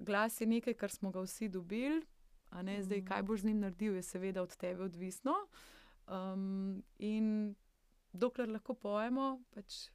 [0.00, 2.02] glas je nekaj, kar smo ga vsi dobili.
[2.50, 3.06] a Ne, zdaj, Mhm.
[3.06, 5.32] kaj boš z njim naredil, je seveda od tebe odvisno.
[6.08, 6.42] Um,
[6.98, 7.54] in
[8.12, 9.88] dokler lahko pojemo, pač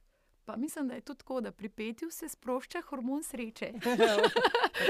[0.44, 3.72] Pa mislim, da je tudi tako, da pri petju se sprošča hormon sreče.
[3.82, 3.96] Tako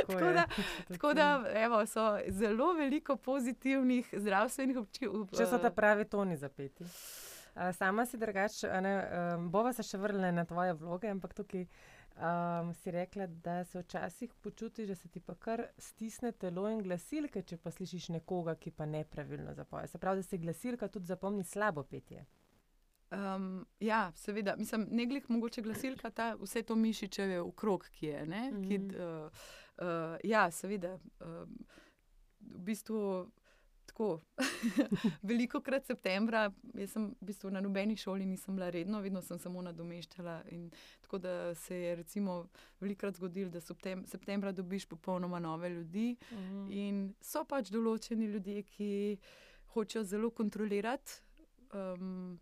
[0.09, 0.44] Tako da-
[0.88, 5.31] Tako da evo, so zelo veliko pozitivnih zdravstvenih občutkov.
[5.31, 6.85] Če so ta pravi toni zapeti.
[6.85, 6.90] Uh,
[7.72, 11.64] sama si drugače, um, bova se še vrnila na tvoje vloge, ampak tukaj
[12.16, 16.83] um, si rekla, da se včasih počutiš, da se ti pa kar stisne telo in
[16.83, 19.88] glasilke, če pa slišiš nekoga, ki pa nepravilno zapoje.
[19.88, 22.24] Se pravi, da se glasilka tudi zapomni slabo petje.
[23.11, 28.26] Um, ja, seveda, mislim, ne glih mogoče glasilka, ta, vse to mišičeve okrog, ki je.
[28.26, 28.68] Ne, mm -hmm.
[28.68, 29.31] ki, uh,
[29.79, 30.98] uh, ja, seveda.
[31.20, 31.59] Um,
[32.40, 33.31] v bistvu
[33.87, 34.20] tako.
[35.31, 39.38] Veliko krat septembra, jaz sem v bistvu na nobeni šoli nisem bila redno, vedno sem
[39.38, 40.40] samo nadomeščala.
[41.07, 42.38] Tako da se je recimo
[42.81, 46.16] velikokrat zgodilo, da septem, septembra dobiš popolnoma nove ljudi.
[46.33, 46.66] Mm.
[46.70, 48.90] In so pač določeni ljudje, ki
[49.75, 51.20] hočejo zelo kontrolirati,
[51.75, 52.38] um,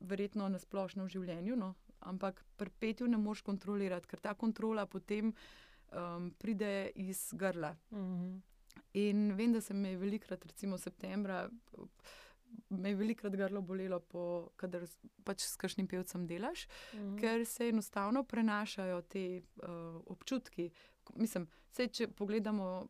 [0.00, 1.74] verjetno na splošno v življenju, no?
[2.04, 7.72] ampak pri petju ne moš kontrolirati, ker ta kontrola potem um, pride iz grla.
[7.92, 8.42] Mm.
[8.94, 11.50] In vem, da se me je velikrat, recimo septembra,
[12.70, 14.22] me je velikrat grlo bolelo, po,
[14.56, 17.16] kadar s- pač s kakšnim pevcem delaš Mm.
[17.16, 19.24] ker se enostavno prenašajo te
[19.56, 19.68] uh,
[20.06, 20.70] občutki.
[21.14, 22.86] Mislim, sej, če pogledamo,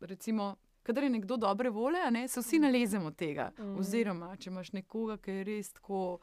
[0.00, 3.50] recimo, kadar je nekdo dobre volje, ne, se vsi nalezemo tega.
[3.52, 3.76] Mhm.
[3.76, 6.18] Oziroma, če imaš nekoga, ki je res tako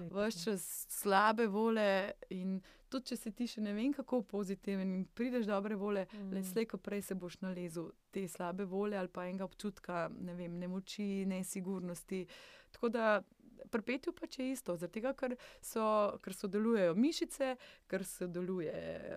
[0.00, 1.88] vse čas slabe volje
[2.30, 2.60] in
[2.92, 6.30] tudi če si ti še ne vem kako pozitiven in prideš dobre volje, Mhm.
[6.30, 10.34] le slej, ko prej se boš nalezel te slabe volje ali pa enega občutka, ne
[10.34, 12.26] vem, nemoči, nesigurnosti.
[12.70, 13.22] Tako da
[13.70, 15.84] pri petju pač je isto, zaradi tega, ker, so,
[16.18, 18.72] ker sodelujejo mišice, ker sodeluje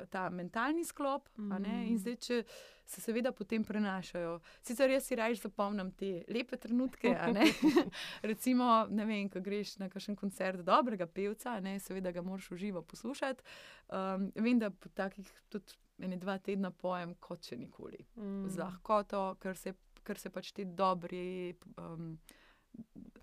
[0.09, 1.29] ta mentalni sklop.
[1.37, 2.43] ne, In zdaj, če
[2.85, 4.35] se seveda potem prenašajo.
[4.61, 7.09] Sicer jaz si raje zapomnim te lepe trenutke.
[7.33, 7.45] ne.
[8.23, 12.57] Recimo, ne vem, ko greš na kakšen koncert dobrega pevca, ne, seveda ga moraš v
[12.57, 13.43] živo poslušati.
[13.89, 18.49] Um, vem, da po takih tudi ene dva tedna pojem kot še nikoli Mm.
[18.49, 22.17] z lahkoto, ker se, ker se pač te dobri, um,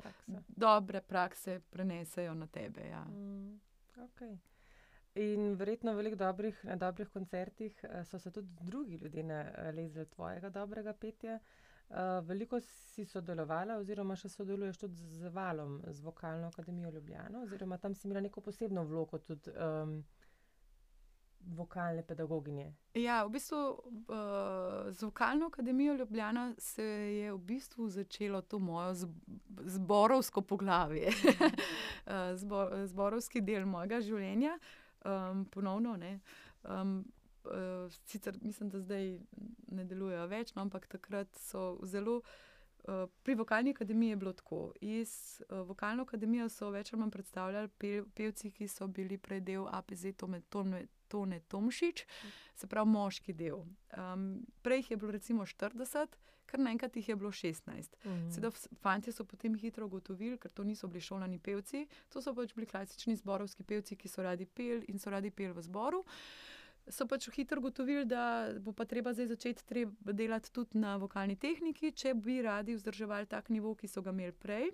[0.03, 0.43] Praksa.
[0.49, 2.89] dobre prakse prenesejo na tebe.
[2.89, 3.05] Ja.
[3.05, 3.61] Mm,
[4.07, 4.39] okay.
[5.15, 10.51] In verjetno veliko dobrih, na dobrih koncertih eh, so se tudi drugi ljudje nalezli tvojega
[10.51, 11.39] dobrega petja.
[11.93, 17.77] Uh, veliko si sodelovala, oziroma še sodeluješ tudi z Valom, z Vokalno akademijo Ljubljana, oziroma
[17.79, 19.99] tam si imela neko posebno vlogo, tudi um,
[21.47, 22.73] vokalne pedagoginje.
[22.95, 28.95] Ja, v bistvu uh, z Vokalno akademijo Ljubljana se je v bistvu začelo to moje
[29.65, 31.09] zborovsko poglavje,
[32.07, 34.59] uh, zbor, zborovski del mojega življenja.
[35.05, 36.21] Um, ponovno, ne.
[36.63, 37.05] Um,
[37.45, 39.19] uh, sicer mislim, da zdaj
[39.73, 42.21] ne delujejo več, no, ampak takrat so zelo.
[42.83, 44.73] Uh, pri vokalni akademiji je bilo tako.
[44.81, 49.41] Iz uh, vokalne akademije so več ali manj predstavljali pe, pevci, ki so bili prej
[49.41, 50.15] del APZ,
[51.13, 52.05] Tone Tomšič,
[52.57, 53.65] se pravi moški del.
[53.97, 54.29] Um,
[54.65, 57.97] prej jih je bilo recimo 40, kar naenkrat jih je bilo 16.
[58.05, 58.31] Mhm.
[58.31, 62.55] Seveda, fanti so potem hitro ugotovili, ker to niso bili šolani pevci, to so pač
[62.55, 66.03] bili klasični zborovski pevci, ki so radi pel in so radi pel v zboru.
[66.89, 71.37] So pač hitro ugotovili, da bo pa treba zdaj začeti treba delati tudi na vokalni
[71.37, 74.73] tehniki, če bi radi vzdrževali tak nivo, ki so ga imeli prej.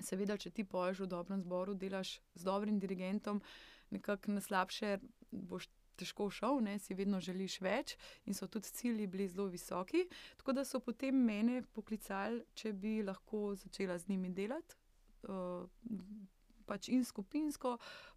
[0.00, 3.42] Seveda, če ti poješ v dobrem zboru, delaš z dobrim dirigentom,
[3.90, 5.68] nekako na slabše boš
[6.00, 10.06] težko šel, ne, si vedno želiš več in so tudi cilji bili zelo visoki.
[10.40, 14.78] Tako da so potem mene poklicali, če bi lahko začela z njimi delati.
[15.28, 15.68] Uh,
[16.70, 17.74] pač in skupinsko,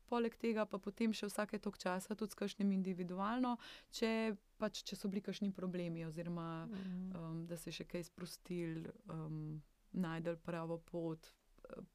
[0.08, 3.56] poleg tega pa potem še vsake tok časa tudi s kakšnim individualno,
[3.98, 8.92] če, pač, če so bili kakšni problemi, oziroma um, da se je še kaj sprostil,
[9.10, 9.58] um,
[9.94, 11.34] najdel pravo pot.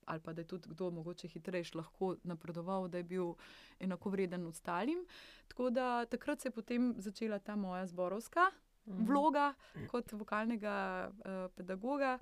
[0.05, 3.35] Ali pa da je tudi kdo mogoče hitrejši lahko napredoval, da je bil
[3.81, 5.05] enako vreden ostalim.
[5.49, 8.51] Tako da takrat se je potem začela ta moja zborovska
[8.89, 9.55] vloga
[9.91, 10.75] kot vokalnega
[11.11, 12.19] uh, pedagoga.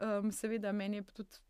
[0.00, 1.40] Um, seveda, meni je tudi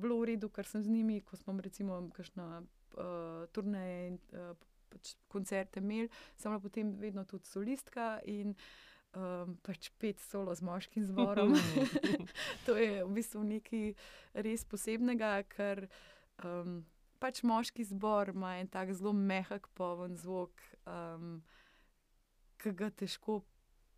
[0.00, 4.52] bilo v redu, ker sem z njimi, ko smo recimo kakšna uh, turneje in uh,
[4.90, 8.54] pač koncerte imeli, sem bila potem vedno tudi solistka in
[9.16, 11.54] um, pač pet solo z moškim zborom.
[12.66, 13.92] to je v bistvu nekaj
[14.34, 15.86] res posebnega, ker
[16.44, 16.82] um,
[17.22, 20.54] pač moški zbor ima en tak zelo mehak, poven zvok,
[20.86, 21.40] um,
[22.60, 23.42] ki ga težko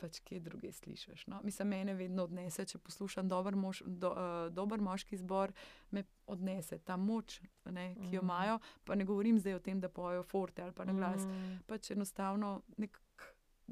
[0.02, 1.26] pač kje druge slišiš.
[1.30, 1.38] No?
[1.46, 5.52] Mislim, mene vedno odnese, če poslušam dober, mož, do, uh, dober moški zbor,
[5.94, 7.38] me odnese ta moč,
[7.70, 8.58] ne, ki jo imajo.
[8.88, 11.22] Pa ne govorim zdaj o tem, da pojejo forte ali pa na glas.
[11.28, 11.60] Mm.
[11.70, 12.56] Pač enostavno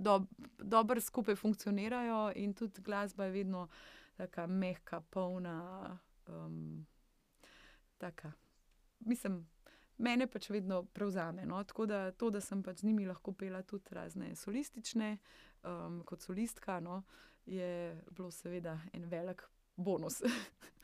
[0.00, 0.24] do,
[0.58, 3.68] dobro skupaj funkcionirajo in tudi glasba je vedno
[4.16, 5.98] tako mehka, polna.
[6.26, 6.86] Um,
[8.00, 8.32] taka.
[9.00, 9.42] Mislim,
[10.00, 11.46] mene pač vedno prevzame.
[11.46, 11.60] No?
[11.64, 15.16] Tako da to, da sem pač z njimi lahko pela tudi razne solistične,
[15.62, 17.02] um, kot solistka, no,
[17.46, 19.44] je bilo seveda en velik
[19.76, 20.22] bonus.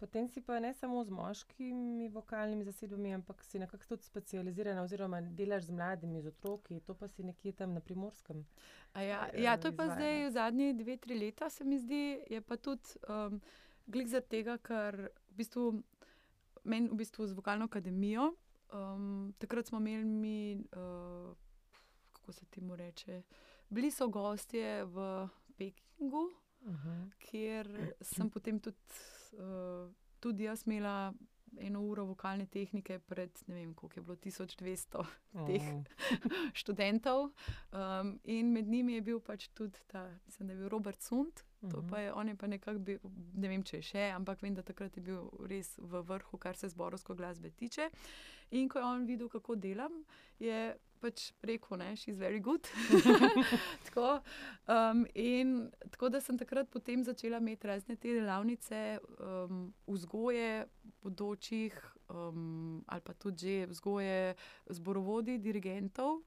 [0.00, 5.20] Potem si pa ne samo z moškimi vokalnimi zasedbami, ampak si nekako tudi specializirana, oziroma
[5.20, 8.40] delaš z mladimi, z otroki, to pa si nekje tam na primorskem.
[8.94, 12.56] Ja, ja, to je pa zdaj zadnji dve, tri leta, se mi zdi, je pa
[12.56, 13.42] tudi um,
[13.86, 15.68] glik zaradi tega, ker v bistvu
[16.64, 18.32] meni v bistvu z vokalno akademijo.
[18.72, 21.36] Um, takrat smo imeli mi, uh,
[22.16, 23.22] kako se temu reče,
[23.68, 26.30] bili so gostje v Pekingu,
[26.64, 27.10] uh -huh.
[27.18, 28.78] kjer sem potem tudi,
[29.32, 29.90] uh,
[30.20, 31.12] tudi jaz imela
[31.58, 35.04] eno uro vokalne tehnike pred ne vem, koliko je bilo 1200
[35.46, 35.84] teh Oh.
[36.60, 37.30] študentov.
[37.72, 41.42] Um, in med njimi je bil pač tudi ta, mislim, da je bil Robert Sund.
[41.70, 42.98] To pa je, on je pa nekako bil,
[43.34, 46.56] ne vem, če je še, ampak vem, da takrat je bil res v vrhu, kar
[46.56, 47.90] se zborovsko glasbe tiče.
[48.56, 50.00] In ko je on videl, kako delam,
[50.40, 52.68] je pač rekel, je she's very good.
[53.84, 54.20] tako,
[54.66, 55.54] um, in
[55.90, 60.66] tako da sem takrat potem začela imeti razne te delavnice, um, vzgoje
[61.02, 61.74] bodočih,
[62.08, 62.42] um,
[62.86, 64.34] ali pa tudi že vzgoje
[64.68, 66.20] zborovodi, dirigentov.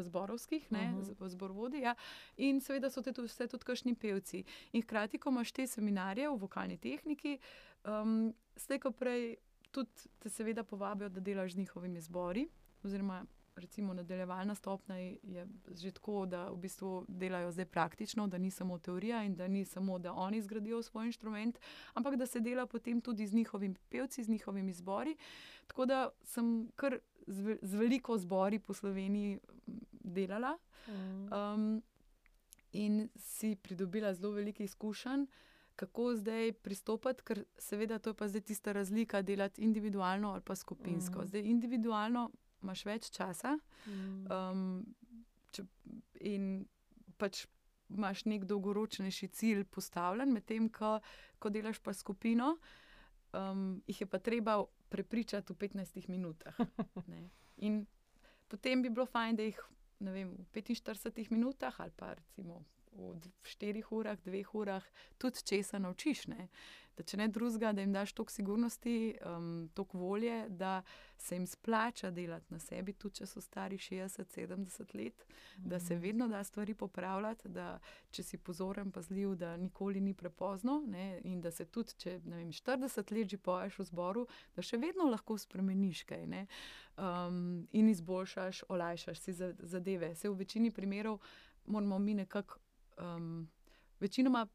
[0.00, 1.02] Zborovskih, ne, Mhm.
[1.02, 1.78] z- zborovodi.
[1.78, 1.94] Ja.
[2.38, 4.40] In seveda so te tudi, vse tudi kakšni pevci.
[4.72, 7.38] In hkrati, ko imaš te seminarje v vokalni tehniki,
[7.84, 9.36] um, slej ko prej
[9.70, 12.48] tudi te seveda povabijo, da delaš z njihovimi zbori.
[12.82, 13.24] Oziroma,
[13.56, 18.78] recimo, nadaljevalna stopnja je že tako, da v bistvu delajo zdaj praktično, da ni samo
[18.78, 21.58] teorija in da ni samo, da oni zgradijo svoj inštrument,
[21.94, 25.16] ampak da se dela potem tudi z njihovimi pevci, z njihovimi zbori.
[25.66, 26.46] Tako da sem
[26.76, 29.38] kar z, ve- z veliko zbori po Sloveniji
[29.94, 31.28] delala Mm.
[31.28, 31.82] um,
[32.72, 35.26] in si pridobila zelo veliko izkušenj,
[35.76, 40.54] kako zdaj pristopiti, ker seveda to je pa zdaj tista razlika, delati individualno ali pa
[40.54, 41.18] skupinsko.
[41.18, 41.26] Mhm.
[41.26, 42.30] Zdaj individualno
[42.62, 43.56] imaš več časa
[43.86, 44.26] Mm.
[44.28, 44.84] um,
[45.56, 45.62] če,
[46.20, 46.66] in
[47.16, 47.46] pač
[47.90, 50.98] imaš nek dolgoročnejši cilj postavljen, medtem ko,
[51.40, 52.58] ko delaš pa skupino,
[53.32, 54.58] um, jih je pa treba
[54.92, 56.60] prepričati v 15 minutah.
[57.12, 57.30] ne.
[57.66, 57.86] In
[58.52, 59.58] potem bi bilo fajn, da jih
[60.00, 64.84] vem, v 45 minutah ali pa recimo v 4 urah, 2 urah
[65.18, 66.26] tudi česa naučiš.
[66.26, 66.48] Ne.
[67.00, 70.82] Da če ne drugega, da jim daš toliko sigurnosti, um, toliko volje, da
[71.16, 75.24] se jim splača delati na sebi, tudi če so stari 60-70 let,
[75.56, 77.78] da se vedno da stvari popravljati, da
[78.10, 82.52] če si pozoren, pazljiv, da nikoli ni prepozno ne, in da se tudi, če vem,
[82.52, 84.26] 40 let že poješ v zboru,
[84.56, 86.46] da še vedno lahko spremeniš kaj ne,
[86.98, 90.14] um, in izboljšaš, olajšaš si za- zadeve.
[90.14, 91.20] Se v večini primerov
[91.66, 92.58] moramo mi nekako,
[93.00, 93.48] um,
[94.00, 94.46] večinoma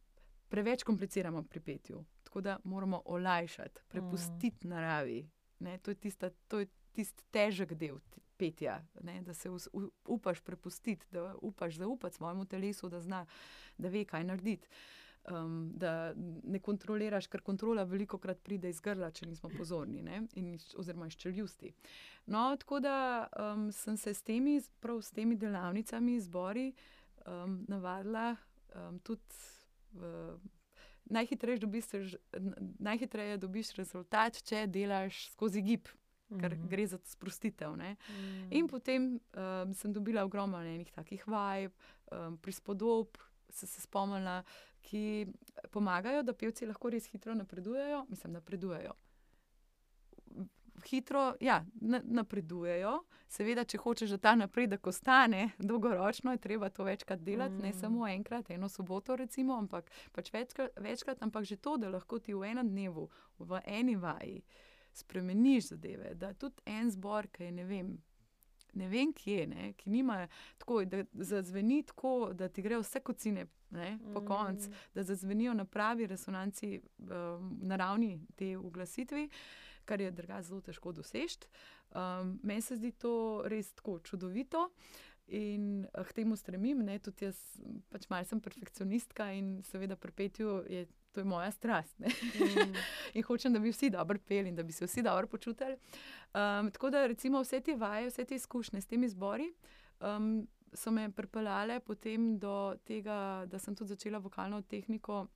[0.50, 5.30] preveč kompliciramo pri petju, tako da moramo olajšati, prepustiti naravi.
[5.60, 8.00] Ne, to je tista, to je tisti težek del
[8.38, 9.22] petja, ne?
[9.22, 9.50] da se
[10.08, 13.26] upaš prepustiti, da upaš zaupati svojemu telesu, da zna,
[13.78, 14.68] da ve, kaj narediti.
[15.32, 20.04] Um, da ne kontroliraš, ker kontrola veliko krat pride iz grla, če nismo pozorni,
[20.36, 21.72] in, oziroma iz čeljusti.
[22.26, 26.68] No, tako da um, sem se s temi, prav s temi delavnicami, zbori,
[27.26, 28.36] um, navadila
[28.76, 29.42] um, tudi.
[29.92, 30.38] V,
[31.06, 31.86] Najhitreje dobiš,
[32.82, 35.92] najhitreje dobiš rezultat, če delaš skozi gib,
[36.40, 36.70] ker mm -hmm.
[36.70, 37.76] gre za sprostitev.
[37.76, 38.48] Mm -hmm.
[38.52, 41.70] In potem um, sem dobila ogromno enih takih vaj,
[42.12, 43.08] um, prispodob,
[43.50, 44.44] se, se spomnila,
[44.82, 45.28] ki
[45.72, 48.06] pomagajo, da pevci lahko res hitro napredujejo.
[48.10, 48.94] Mislim, napredujejo.
[50.90, 51.66] Hitro, ja,
[52.04, 53.00] napredujejo.
[53.28, 57.64] Seveda, če hočeš, da ta napredek ostane dolgoročno, je treba to večkrat delati, mm.
[57.66, 62.20] ne samo enkrat, eno soboto, recimo, ampak pač večkrat, večkrat, ampak že to, da lahko
[62.20, 63.10] ti v enem dnevu,
[63.40, 64.42] v eni vaji,
[64.94, 66.14] spremeniš zadeve.
[66.16, 67.92] Da tudi en zbor, ki je ne vem,
[68.76, 70.28] ne vem kje, ne, ki nima
[70.62, 74.26] tako, da zazveni tako, da ti gre vse kocine ne, po mm.
[74.26, 79.28] koncu, da zazvenijo na pravi resonanci um, na ravni te uglasitve.
[79.86, 81.48] Kar je drugače zelo težko doseči.
[81.96, 84.70] Um, meni se zdi to res tako čudovito
[85.28, 86.84] in k temu stremim.
[86.86, 87.00] Ne?
[87.00, 87.40] Tudi jaz,
[87.90, 92.00] pač malo sem perfekcionistka in seveda pri petju je to je moja strast.
[92.00, 92.74] Mm.
[93.18, 95.78] in hočem, da bi vsi dobro peli in da bi se vsi dobro počutili.
[96.36, 99.54] Um, tako da recimo vse te vaje, vse te izkušnje s temi zbori.
[100.02, 105.28] Um, So me pripeljale potem do tega, da sem tudi začela vokalno tehniko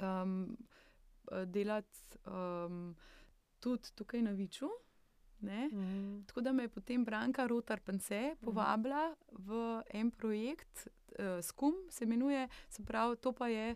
[0.00, 0.56] um,
[1.52, 2.94] delati um,
[3.66, 4.68] tudi tukaj na Viču.
[5.42, 6.24] Mm.
[6.26, 8.44] Tako da me je potem Branka Rotar Pence mhm.
[8.44, 9.36] povabila mm.
[9.46, 10.88] v en projekt,
[11.18, 13.74] uh, SKUM se imenuje, se pravi, to pa je.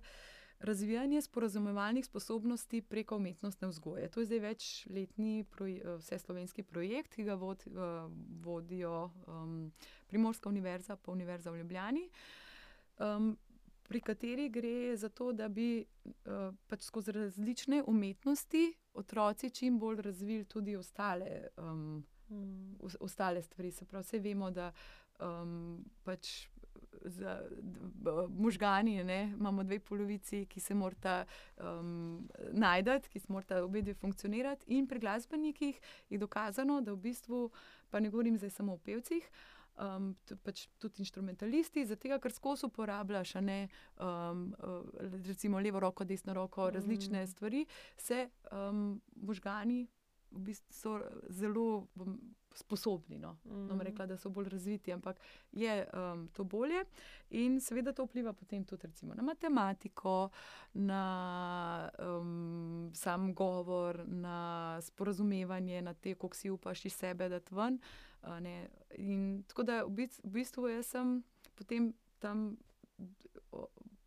[0.61, 4.11] Razvijanje sporozumevalnih sposobnosti preko umetnostne vzgoje.
[4.11, 8.13] To je zdaj večletni proj vse slovenski projekt, ki ga vod, uh,
[8.45, 9.73] vodijo um,
[10.07, 12.11] Primorska univerza in Univerza v Ljubljani,
[12.99, 13.39] um,
[13.91, 20.03] pri kateri gre za to, da bi uh, pač skozi različne umetnosti otroci čim bolj
[20.07, 22.77] razvili tudi ostale, um, mm.
[23.01, 23.73] ostale stvari.
[23.73, 24.71] Se pravi, vse vemo, da
[25.19, 26.47] um, pač
[27.05, 27.41] za
[28.29, 31.25] možgani, ne, imamo dve polovici, ki se morata
[31.59, 34.71] um, najti, ki se morata obe dve funkcionirati.
[34.77, 35.81] In pri glasbenikih
[36.11, 37.49] je dokazano, da v bistvu,
[37.91, 39.31] pa ne govorim zdaj samo o pevcih.
[39.81, 40.11] Um,
[40.45, 43.63] pač tudi instrumentalisti, zato ker skozi uporabljaš, ne,
[43.97, 44.51] um,
[45.25, 47.31] recimo levo roko, desno roko, različne mm.
[47.31, 47.65] stvari,
[47.97, 49.87] se um, možgani
[50.31, 51.87] v bistvu so zelo
[52.55, 53.19] sposobni.
[53.19, 53.37] No.
[53.45, 53.67] Mm.
[53.67, 55.21] No, rekla, da so bolj razviti, ampak
[55.53, 56.85] je um, to bolje.
[57.31, 60.31] In seveda to vpliva potem tudi na matematiko,
[60.75, 67.55] na um, sam govor, na sporazumevanje, na te, kako si upaš iz sebe, da ti
[68.23, 68.69] ven.
[68.99, 71.23] In tako da v bistvu jaz sem
[71.55, 72.57] potem tam.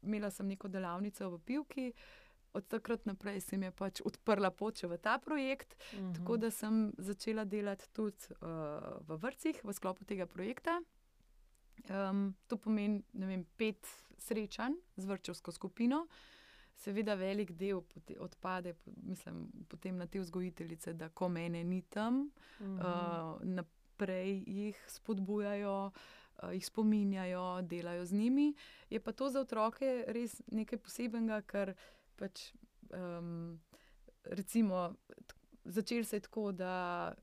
[0.03, 1.93] Imela sem neko delavnico v Pivki,
[2.53, 6.09] od takrat naprej se mi je pač odprla pot v ta projekt, uh mhm.
[6.09, 6.15] -huh.
[6.15, 8.47] tako da sem začela delati tudi uh,
[9.07, 10.81] v vrtcih v sklopu tega projekta.
[11.89, 13.87] Um, to pomeni vem, pet
[14.17, 16.07] srečanj z vrčevsko skupino.
[16.75, 17.81] Seveda, velik del
[18.19, 23.35] odpade mislim, potem na te vzgojiteljice, da ko mene ni tam, uh -huh.
[23.35, 23.43] uh,
[24.03, 25.91] naprej jih spodbujajo,
[26.43, 28.53] uh, jih spominjajo, delajo z njimi.
[28.89, 31.73] Je pa to za otroke res nekaj posebenega, ker
[32.15, 32.51] pač,
[32.91, 33.59] um,
[34.23, 34.93] recimo,
[35.65, 37.13] začel se je tako, da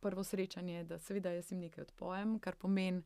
[0.00, 3.02] prvo srečanje, da seveda jaz jim nekaj odpojem, kar pomeni.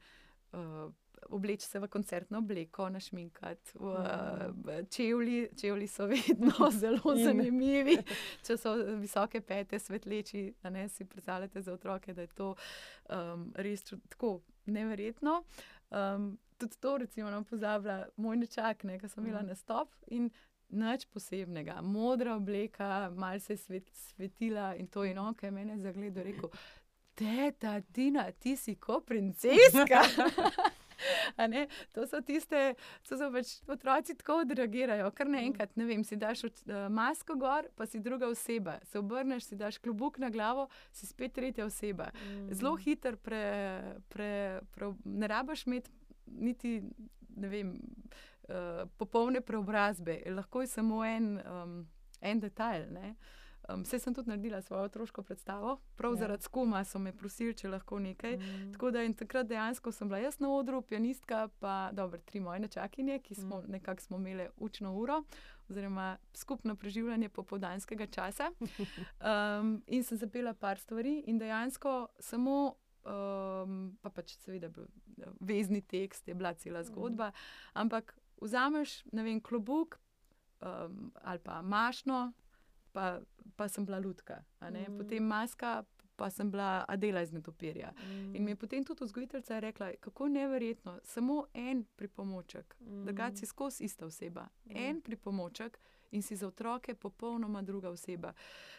[0.53, 0.93] Uh,
[1.29, 5.49] Obleči se v koncertno obleko, našminkati v uh, čevlji.
[5.61, 7.99] Čevlji so vedno zelo zanimivi,
[8.47, 10.55] če so visoke pete, svetleči.
[10.71, 15.43] Ne si predstavljate za otroke, da je to um, res tako neverjetno.
[15.91, 20.31] Um, tudi to, recimo, nam pozablja moj nečak, ki sem imela na stop in
[20.71, 25.51] Nič posebnega, modra obleka, malo se je svet, svetila in to je eno, kar je
[25.51, 26.25] meni zagledal.
[26.25, 26.51] Rekel,
[27.15, 30.03] teta, Tina, ti si kot princeska.
[31.95, 32.75] to so tiste,
[33.07, 37.69] ki so pač otroci tako odreagirajo, kar naenkrat, ne vem, si daš uh, masko gor,
[37.77, 38.79] pa si druga oseba.
[38.91, 42.11] Se obrneš, si daš klobuk na glavo, si spet tretja oseba.
[42.25, 42.53] Mm.
[42.55, 43.45] Zelo hiter, pre,
[44.13, 44.31] pre,
[44.75, 45.91] pre, ne rabaš imeti
[46.39, 46.83] niti,
[47.37, 47.79] ne vem.
[48.51, 51.75] Uh, popolne preobrazbe, lahko je samo en, um,
[52.21, 52.89] en detajl.
[53.69, 56.17] Um, vse sem tudi naredila svojo otroško predstavo, prav Ja.
[56.17, 58.37] zaradi skuma so me prosili, če lahko nekaj.
[58.37, 58.73] Mm.
[58.73, 62.61] Tako da in takrat dejansko sem bila jaz na odru, pianistka, pa dobro, tri moje
[62.61, 63.71] nečakinje, ki smo Mm.
[63.71, 65.23] nekako smo imeli učno uro,
[65.69, 68.51] oziroma skupno preživljanje popoldanskega časa.
[69.61, 74.87] Um, in sem zapela par stvari, in dejansko samo, um, pa pač seveda bil
[75.41, 77.33] vezni tekst, je bila cela zgodba,
[77.75, 79.99] ampak vzameš, ne vem, klobuk
[80.61, 82.33] um, ali pa mašno,
[82.93, 83.21] pa,
[83.57, 84.83] pa sem bila lutka, a ne?
[84.83, 84.99] Mhm.
[84.99, 85.83] potem maska,
[86.17, 87.93] pa sem bila Adela iz Netopirja.
[87.99, 88.35] Mm.
[88.37, 93.05] In mi je potem tudi vzgojiteljica rekla, kako neverjetno, samo en pripomoček, Mm.
[93.05, 94.43] drugače si skozi ista oseba.
[94.65, 94.71] Mm.
[94.77, 95.79] En pripomoček
[96.11, 98.33] in si za otroke popolnoma druga oseba.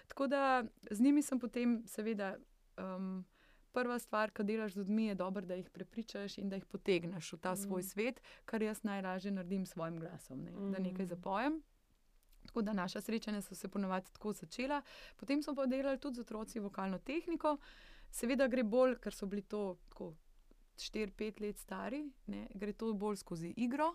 [0.07, 2.37] Tako da z njimi sem potem, seveda,
[2.77, 3.25] um,
[3.71, 7.33] prva stvar, ko delaš z ljudmi, je dobro, da jih prepričaš in da jih potegneš
[7.33, 7.83] v ta svoj Mm.
[7.83, 10.51] svet, kar jaz najlažje naredim s svojim glasom, ne?
[10.51, 11.07] da nekaj Mm.
[11.07, 11.61] zapojem.
[12.51, 14.81] Tako da naša srečanja so se ponovadi tako začela.
[15.15, 17.57] Potem smo pa delali tudi z otroci vokalno tehniko.
[18.11, 20.09] Seveda gre bolj, ker so bili to tako
[20.77, 23.93] 4-5 let stari, ne, gre to bolj skozi igro,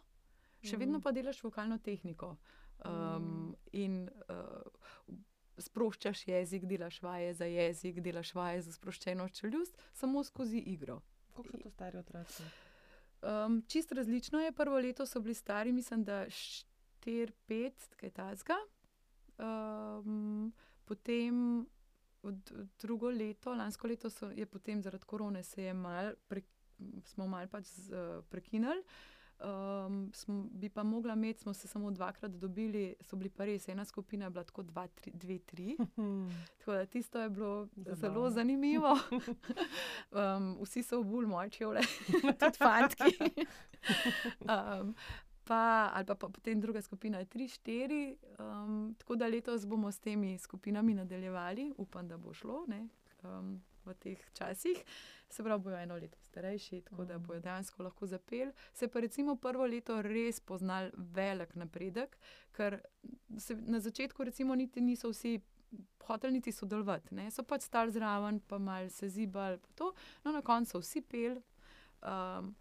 [0.62, 1.02] še vedno Mhm.
[1.02, 2.36] pa delaš vokalno tehniko.
[2.78, 3.54] Um, Mm.
[3.72, 3.94] in
[4.28, 5.14] uh,
[5.58, 11.00] sproščaš jezik, delaš vaje za jezik, delaš vaje za sproščeno čeljust, samo skozi igro.
[11.32, 12.42] Koliko so to stari otroci?
[13.22, 14.52] Um, čist različno je.
[14.52, 16.24] Prvo leto so bili stari, mislim, da
[17.06, 18.58] 4-5, kaj tasga.
[19.38, 20.52] Um,
[20.84, 21.66] potem
[22.78, 26.42] drugo leto, lansko leto so, je potem zaradi korone se je mal, pre,
[27.04, 28.82] smo mal pač z, uh, prekinili.
[29.36, 33.68] Um, smo, bi pa mogla imeti, smo se samo dvakrat dobili, so bili pa res
[33.68, 35.76] ena skupina, bila tako dva, tri, dve, tri.
[36.58, 37.68] Tako da tisto je bilo.
[37.76, 37.94] Zabavno.
[37.94, 38.98] zelo zanimivo.
[40.10, 41.80] um, vsi so obuli moje čevlje,
[42.40, 43.18] tudi fantki.
[44.40, 44.94] um,
[45.46, 48.16] pa, ali pa, pa potem druga skupina je tri, štiri.
[48.38, 52.88] Um, tako da letos bomo s temi skupinami nadaljevali, upam, da bo šlo ne,
[53.22, 54.82] um, v teh časih.
[55.30, 58.52] Se pravi, bojo eno leto starejši, tako da bojo dejansko lahko zapeli.
[58.72, 62.18] Se pa recimo prvo leto res poznali velik napredek,
[62.52, 62.80] ker
[63.66, 65.38] na začetku recimo niti niso vsi
[66.06, 67.30] hoteli niti sodelovati, ne.
[67.30, 69.58] so pač stali zraven, pa mal se zibali.
[70.24, 71.42] No, na koncu so vsi peli.
[72.02, 72.54] Um,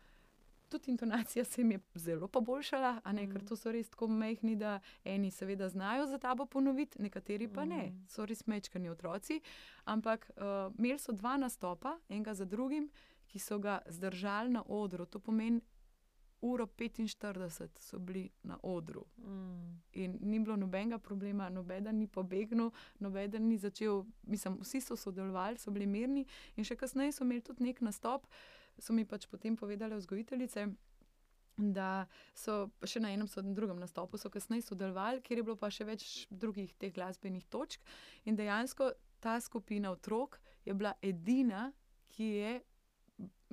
[0.65, 3.45] Tudi intonacija se jim je zelo poboljšala, a ne, ker Mhm.
[3.45, 4.73] to so res tako majhni, da
[5.05, 8.05] eni seveda znajo za tabo ponoviti, nekateri pa ne, Mhm.
[8.07, 9.41] so res mečkani otroci.
[9.85, 10.43] Ampak uh,
[10.77, 12.89] imeli so dva nastopa, enega za drugim,
[13.27, 15.05] ki so ga zdržali na odru.
[15.05, 15.61] To pomeni,
[16.41, 19.81] uro 45 so bili na odru Mm.
[19.93, 25.57] in ni bilo nobenega problema, nobeden ni pobegnil, nobeden ni začel, mislim, vsi so sodelovali,
[25.57, 26.25] so bili mirni.
[26.55, 28.27] In še kasneje so imeli tudi nek nastop,
[28.79, 30.67] so mi pač potem povedali vzgojiteljice.
[31.55, 32.03] Da
[32.35, 35.69] so še na enem, so na drugem nastopu, so kasneje sodelovali, kjer je bilo pa
[35.71, 37.79] še več drugih teh glasbenih točk.
[38.27, 38.89] In dejansko
[39.23, 40.35] ta skupina otrok
[40.67, 41.69] je bila edina,
[42.11, 42.51] ki je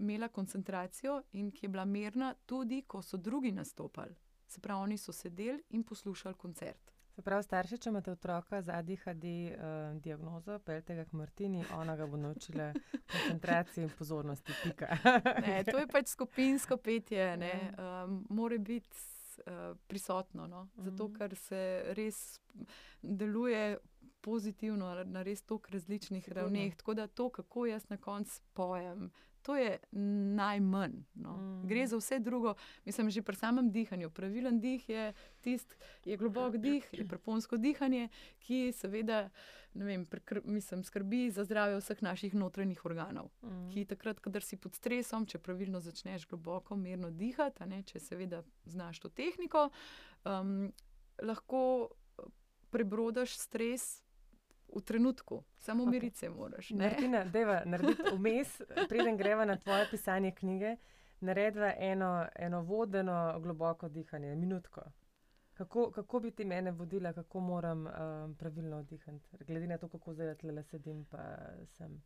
[0.03, 4.19] imela koncentracijo in ki je bila mirna, tudi ko so drugi nastopali.
[4.49, 6.92] Se pravi, oni so sedeli in poslušali koncert.
[7.13, 9.59] Se pravi, starši, če imate otroka z ADHD uh,
[10.01, 12.71] diagnozo, peljte ga k Martini, ona ga bo naučila
[13.13, 14.53] koncentracije in pozornosti.
[14.63, 14.97] Pika.
[15.41, 18.97] Ne, to je pač skupinsko petje, ne, um, mora biti
[19.45, 19.53] uh,
[19.87, 21.15] prisotno, no, zato Mhm.
[21.15, 22.41] ker se res
[23.03, 23.77] deluje
[24.21, 26.43] pozitivno na res toliko različnih Sigurno.
[26.43, 26.77] ravneh.
[26.77, 29.11] Tako da to, kako jaz na koncu pojem,
[29.43, 29.79] to je
[30.37, 30.93] najmanj.
[31.15, 31.37] No.
[31.37, 31.67] Mm.
[31.69, 32.55] Gre za vse drugo.
[32.85, 34.11] Mislim, že pri samem dihanju.
[34.11, 35.75] Pravilen dih je tisti,
[36.05, 39.31] je globok dih, je preponsko dihanje, ki seveda
[39.75, 43.71] vem, prekr, mislim, skrbi za zdravje vseh naših notranjih organov Mm.
[43.71, 48.43] ki takrat, ko si pod stresom, če pravilno začneš globoko, mirno dihati, ne, če seveda
[48.65, 49.71] znaš to tehniko,
[50.25, 50.73] um,
[51.23, 51.89] lahko
[52.73, 54.03] prebrodiš stres
[54.73, 56.01] v trenutku, samo Okej.
[56.01, 56.15] okay.
[56.15, 56.71] se moraš.
[56.71, 56.89] Ne?
[56.89, 60.77] Martina, deva narediti vmes, preden greva na tvoje pisanje knjige,
[61.21, 64.83] narediva eno, eno vodeno, globoko dihanje, minutko.
[65.55, 70.15] Kako, kako bi ti mene vodila, kako moram um, pravilno vdihati, glede na to, kako
[70.15, 72.03] zdaj tle sedim, pa sem.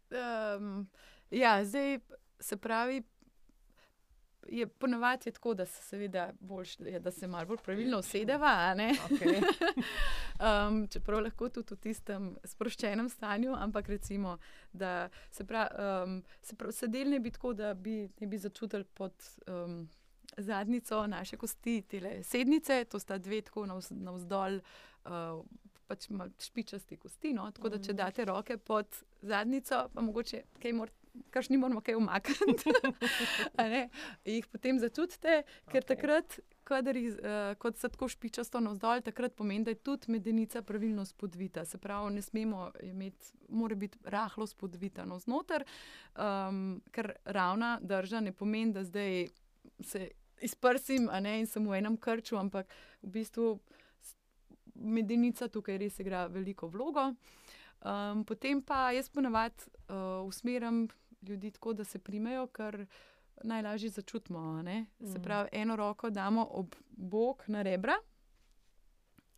[0.58, 0.90] Um,
[1.30, 1.98] ja, zdaj
[2.40, 3.02] se pravi.
[4.48, 8.74] Je ponovadi tako, da se seveda boljš, da se malo bolj pravilno usedeva?
[8.76, 9.42] Okay.
[10.36, 14.38] Um, čeprav lahko tudi v tistem sproščenem stanju, ampak recimo,
[14.72, 15.70] da se pravi,
[16.04, 19.12] um, se pravi sedel ne bi tako, da bi, ne bi začutili pod
[19.46, 19.88] um,
[20.36, 24.60] zadnico naše kosti, te sednice, to sta dve tako navz, navzdol,
[25.04, 25.40] uh,
[25.86, 26.08] pač
[26.40, 27.32] špičasti kosti.
[27.32, 27.50] No?
[27.50, 27.96] Tako da, če Mhm.
[27.96, 28.86] date roke pod
[29.22, 32.74] zadnico, pa mogoče kaj morate kar še nimamo kaj umakniti.
[34.36, 35.88] jih potem začutite, ker Okej.
[35.88, 40.62] takrat, kadar jih, uh, kot se tako špičasto navzdol, takrat pomeni, da je tudi medenica
[40.66, 41.64] pravilno spodvita.
[41.64, 45.66] Se pravi, ne smemo imeti, mora biti rahlo spodvita navznoter,
[46.16, 49.26] um, ker ravna drža ne pomeni, da zdaj
[49.80, 50.08] se
[50.40, 52.68] izprsim ne, in sem v enem krču, ampak
[53.02, 53.56] v bistvu
[54.76, 57.12] medenica tukaj res igra veliko vlogo.
[57.86, 60.86] Um, potem pa jaz ponavadi uh, usmerim
[61.22, 62.86] ljudi tako, da se primejo, ker
[63.42, 64.62] najlažje začutimo.
[64.62, 64.86] ne.
[65.02, 65.22] Se Mm.
[65.22, 67.94] pravi, eno roko damo ob bok na rebra,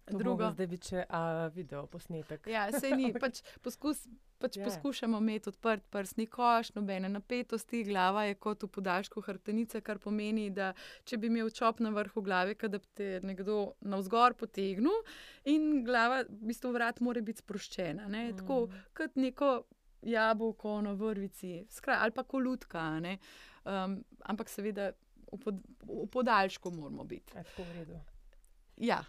[0.06, 0.50] To drugo.
[0.50, 1.18] Zdaj bi če a,
[1.48, 2.46] video posnetek.
[2.46, 4.06] Ja, se ni, pač, poskus,
[4.38, 4.64] pač yeah.
[4.64, 10.48] poskušamo imeti odprt prsni koš, nobene napetosti, glava je kot v podaljšku hrbtenice, kar pomeni,
[10.50, 10.70] da
[11.04, 14.96] če bi imel čop na vrhu glave, da bi te nekdo navzgor potegnil
[15.46, 18.08] in glava, v bistvu vrat mora biti sproščena.
[18.08, 18.32] Ne?
[18.32, 18.80] Tako Mm.
[18.94, 19.50] kot neko
[20.02, 23.00] jabolko na vrvici, skra, ali pa kolutka.
[23.64, 24.92] Um, ampak seveda
[25.32, 27.32] v, pod, v podaljšku moramo biti.
[27.36, 27.98] A, tako v redu.
[28.76, 29.04] Ja,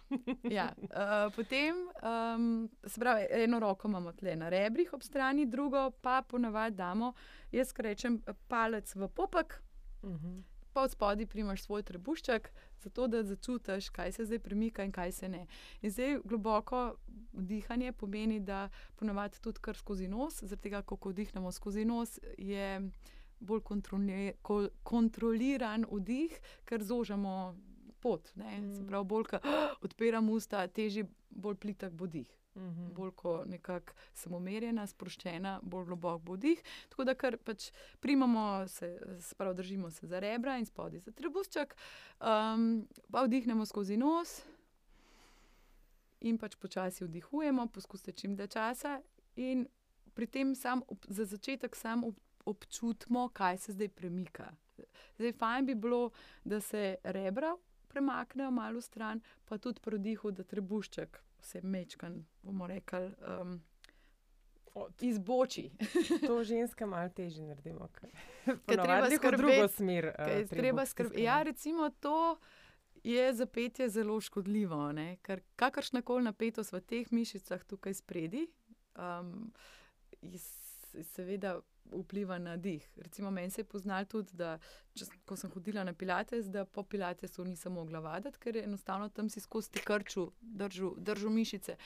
[0.50, 0.72] ja.
[0.80, 6.22] Uh, potem, um, se pravi, eno roko imamo tle na rebrih ob strani, drugo pa
[6.22, 7.12] ponavadi damo,
[7.52, 8.18] jaz rečem,
[8.48, 9.60] palec v popek,
[10.02, 10.40] Mhm.
[10.72, 15.12] pa od spodaj primaš svoj trebušček, zato da začutiš, kaj se zdaj premika in kaj
[15.12, 15.46] se ne.
[15.82, 16.94] In zdaj globoko
[17.32, 22.18] dihanje pomeni, da ponavadi tudi kar skozi nos, zaradi tega, ko ko vdihnemo skozi nos,
[22.38, 22.90] je
[23.40, 27.56] bolj kontroli, ko, kontroliran vdih, ker zožamo
[28.00, 28.32] pot.
[28.34, 28.50] Ne?
[28.68, 28.86] Se Mm.
[28.86, 29.38] pravi, bolj ko
[29.82, 32.88] odpiram usta, teži bolj plitek bo dih Mhm.
[32.90, 36.58] bolj kot nekako samomerjena, sproščena, bolj globok bo dih.
[36.88, 37.70] Tako da kar pač
[38.00, 38.88] primamo, se,
[39.20, 41.76] se pravi, držimo se za rebra in spodaj za trebušček,
[42.20, 44.42] um, pa vdihnemo skozi nos
[46.20, 49.00] in pač počasi vdihujemo, poskusite čim dlje časa.
[49.36, 49.66] In
[50.14, 52.14] pri tem sam za začetek sam ob,
[52.44, 54.50] občutimo, kaj se zdaj premika.
[55.18, 56.10] Zdaj, fajn bi bilo,
[56.44, 57.56] da se rebra
[57.88, 63.10] premaknejo malo stran, pa tudi pri vdihu, da trebušček se mečkan, bomo rekli,
[63.40, 63.60] um,
[64.74, 65.70] Od- izboči.
[66.26, 67.88] To ženske malo težje naredimo.
[67.88, 68.10] ker
[68.66, 70.04] treba ponavadi gre v drugo smer.
[70.04, 71.22] je trebuh treba skrbeti.
[71.22, 72.36] Ja, recimo to
[73.04, 75.16] je za petje zelo škodljivo, ne?
[75.18, 78.46] ker kakršna koli napetost v teh mišicah tukaj spredi,
[78.96, 79.52] um,
[81.04, 81.60] seveda
[81.92, 82.84] vpliva na dih.
[82.96, 84.58] Recimo meni se je poznalo tudi, da
[84.94, 88.64] če, s- ko sem hodila na pilates, da po pilatesu nisem mogla vaditi, ker je
[88.64, 90.30] enostavno tam si skozi krču
[90.98, 91.76] držal mišice.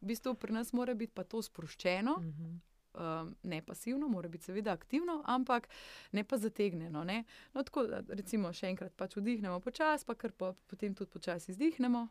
[0.00, 2.56] V bistvu pri nas mora biti pa to sproščeno, Mhm.
[2.94, 5.68] Um, ne pasivno, mora biti seveda aktivno, ampak
[6.12, 7.04] ne pa zategnjeno.
[7.04, 7.24] Ne?
[7.52, 11.52] No, tako, da, recimo, še enkrat pač vdihnemo počasi, pa kar po, potem tudi počasi
[11.52, 12.08] izdihnemo.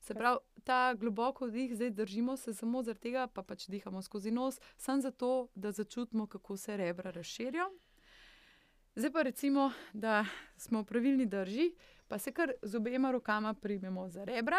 [0.00, 4.30] Se pravi, ta globoko vdih zdaj držimo se samo zaradi tega, pa pač dihamo skozi
[4.30, 7.70] nos, samo zato, da začutimo, kako se rebra razširijo.
[8.98, 10.24] Zdaj pa recimo, da
[10.56, 11.72] smo v pravilni drži,
[12.08, 14.58] pa se kar z obema rokama primemo za rebra,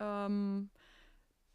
[0.00, 0.70] um,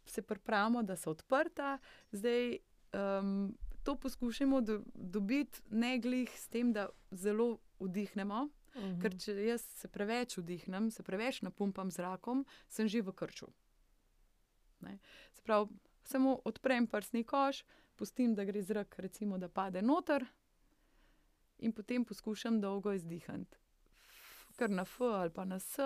[0.06, 1.78] se pripravimo, da so odprta.
[2.12, 2.58] Zdaj
[2.94, 9.00] um, to poskušamo do, dobiti ne glih s tem, da zelo vdihnemo, Mhm.
[9.00, 13.46] ker če jaz se preveč vdihnem, se preveč napumpam zrakom, sem že v krču.
[14.80, 14.98] Ne.
[15.32, 15.68] Se pravi,
[16.04, 17.62] samo odprem prsni koš,
[17.96, 20.26] pustim, da gre zrak, recimo, da pade noter,
[21.58, 23.56] in potem poskušam dolgo izdihniti.
[24.56, 25.78] Kar na F ali pa na S.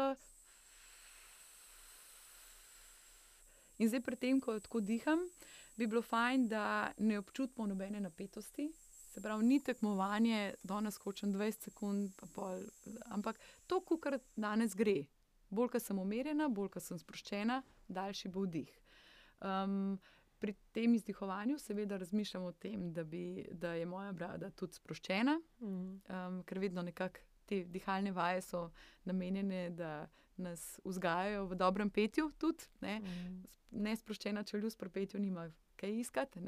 [3.79, 5.21] In zdaj, pri tem, ko tako diham,
[5.79, 8.72] bi bilo fajn, da ne občutimo nobene napetosti.
[9.12, 12.66] Se pravi, ni tekmovanje, danes hočem 20 sekund, pa pol,
[13.14, 15.05] ampak to, kar danes gre.
[15.51, 18.72] Bolj, ko sem umirjena, bolj, ko sem sproščena, daljši bo vdih.
[19.41, 19.97] Um,
[20.39, 25.39] pri tem izdihovanju, seveda, razmišljam o tem, da, bi, da je moja brada tudi sproščena,
[25.62, 28.66] um, ker vedno nekako te dihalne vaje so
[29.09, 32.68] namenjene, da nas vzgajajo v dobrem petju, tudi.
[32.81, 32.99] Ne?
[33.01, 33.41] Mhm.
[33.70, 35.49] Nesproščena čeljust pri petju nima
[35.79, 36.41] kaj iskati.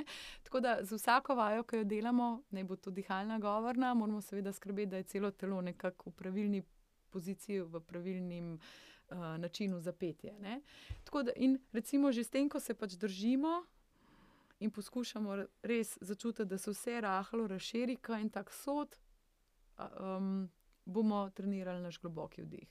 [0.44, 4.52] Tako da z vsako vajo, ki jo delamo, naj bo to dihalna govorna, moramo seveda
[4.52, 6.62] skrbeti, da je celo telo nekako v pravilni
[7.10, 10.32] poziciji, v pravilnem uh, načinu za petje.
[10.40, 10.60] ne.
[11.04, 13.64] Tako da, in recimo že s tem, ko se pač držimo
[14.60, 18.98] in poskušamo res začutiti, da se vse rahlo razširi, kaj en tak sod,
[19.78, 20.48] um,
[20.84, 22.66] bomo trenirali naš globoki vdih.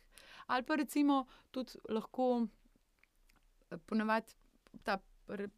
[0.47, 2.47] Ali pa recimo tudi lahko
[3.69, 4.33] eh, ponavadi
[4.83, 4.99] ta,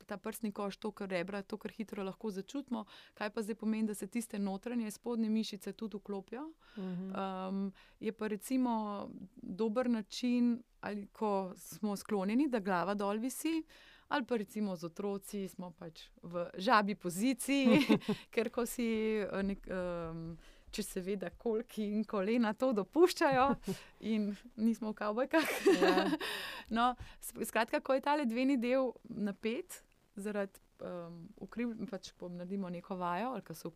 [0.05, 3.88] ta prsni koš, to, kar rebra, to, kar hitro lahko začutimo, kaj pa zdaj pomeni,
[3.88, 6.51] da se tiste notranje spodnje mišice tudi vklopijo.
[6.78, 7.11] Mhm.
[7.15, 13.63] Um, je pa recimo dober način, ali ko smo sklonjeni, da glava dol visi,
[14.07, 17.80] ali pa recimo z otroci smo pač v žabi poziciji,
[18.34, 18.88] ker ko si.
[19.22, 20.38] eh, Nek, um,
[20.72, 23.45] Če seveda, kolki in kolena to dopuščajo,
[24.13, 25.53] in nismo v kavbojkah.
[25.82, 26.07] Ja.
[26.78, 26.89] no,
[27.22, 29.82] skratka, ko je ta ledveni del napet,
[30.20, 33.70] zaradi um, ukriv, pač ko naredimo neko vajo ali ko se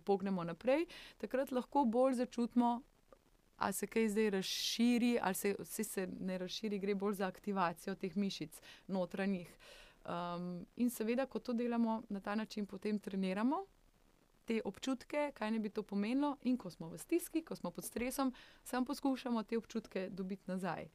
[0.00, 0.86] upognemo naprej,
[1.20, 2.80] takrat lahko bolj začutimo,
[3.56, 7.94] ali se kaj zdaj razširi, ali se, se, se ne razširi, gre bolj za aktivacijo
[7.94, 9.50] teh mišic notranjih.
[10.04, 13.64] Um, in seveda, ko to delamo na ta način, potem treniramo
[14.44, 17.84] te občutke, kaj ne bi to pomenilo, in ko smo v stiski, ko smo pod
[17.84, 18.32] stresom,
[18.64, 20.88] samo poskušamo te občutke dobiti nazaj.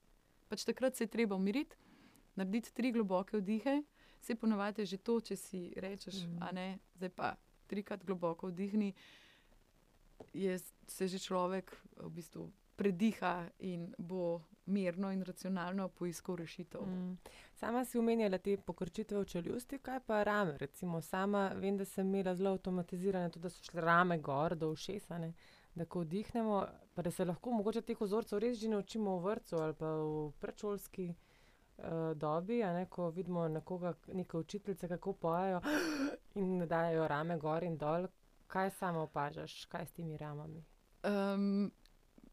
[0.50, 1.76] Pač takrat se je treba umiriti,
[2.36, 3.82] narediti tri globoke vdihe,
[4.22, 6.44] se ponovadi že to, če si rečeš, mm.
[6.44, 7.36] a ne, zdaj pa
[7.68, 8.94] trikrat globoko vdihni,
[10.34, 12.50] je, se že človek v bistvu
[12.80, 16.82] prediha in bo mirno in racionalno poiskal rešitev.
[16.82, 17.18] Mm.
[17.60, 20.58] Sama si omenjala te pokrčitve v čeljusti, kaj pa rame.
[20.58, 24.72] Recimo, sama vem, da sem imela zelo avtomatizirane, tudi da so šle rame gor do
[24.72, 25.34] ušesa, ne?
[25.76, 29.60] da ko vdihnemo, pa da se lahko mogoče teh vzorcev res že naučimo v vrtu
[29.62, 35.62] ali pa v predšolski uh, dobi, ne, ko vidimo nekoga, neke učiteljice, kako pojejo
[36.42, 38.08] in dajo rame gor in dol.
[38.48, 40.64] Kaj sama opažaš, kaj s temi ramami?
[41.04, 41.72] Um,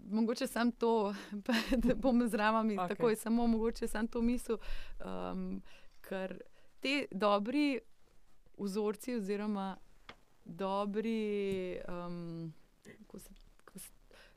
[0.07, 1.15] mogoče sem to,
[1.79, 2.79] da bom z ramami Okej.
[2.79, 2.89] okay.
[2.89, 4.59] takoj, samo mogoče sem to mislil,
[5.01, 5.63] um,
[6.01, 6.39] ker
[6.81, 7.81] te dobri
[8.57, 9.77] vzorci oziroma
[10.47, 12.53] dobri um,
[13.07, 13.31] ko se,
[13.65, 13.91] ko se,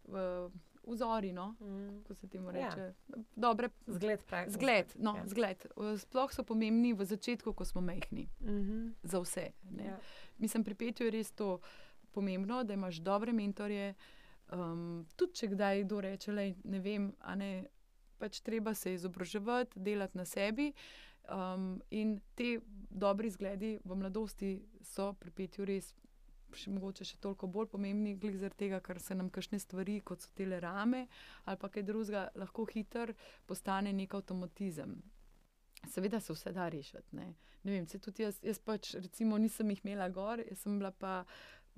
[0.06, 0.52] uh,
[0.86, 2.04] vzori, no, Mm.
[2.04, 2.70] ko se temu Ja.
[2.70, 2.94] reče.
[3.36, 4.52] Dobre, Zgled, pravi.
[4.52, 5.18] zgled, no, Ja.
[5.18, 5.28] ja.
[5.28, 5.66] zgled.
[5.76, 8.88] Uh, Sploh so pomembni v začetku, ko smo majhni, Mhm.
[9.04, 9.52] za vse.
[9.72, 9.84] ne.
[9.86, 10.00] Ja.
[10.38, 11.60] Mislim, pri petju je res to
[12.12, 13.94] pomembno, da imaš dobre mentorje.
[14.50, 17.52] Um, tudi če kdaj kdo reče, da ne vem, a ne,
[18.20, 20.72] pač treba se izobraževati, delati na sebi.
[21.30, 22.58] Um, in te
[22.90, 25.94] dobri zgledi v mladosti so pri petju res.
[26.50, 30.24] Še, mogoče še toliko bolj pomembni, glede zaradi tega, ker se nam kakšne stvari, kot
[30.26, 31.04] so tele rame
[31.46, 33.14] ali pa kaj drugega, lahko hitro
[33.46, 34.96] postane nek avtomatizem.
[35.94, 37.14] Seveda se vse da rešiti.
[37.20, 37.28] Ne,
[37.64, 40.90] ne vem, se tudi jaz, jaz pač recimo nisem jih imela gor, jaz sem bila
[40.90, 41.20] pa,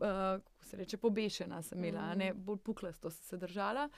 [0.07, 2.17] kako se reče, pobešena, sem imela, mm.
[2.17, 3.89] ne, bolj puklasto sem se držala.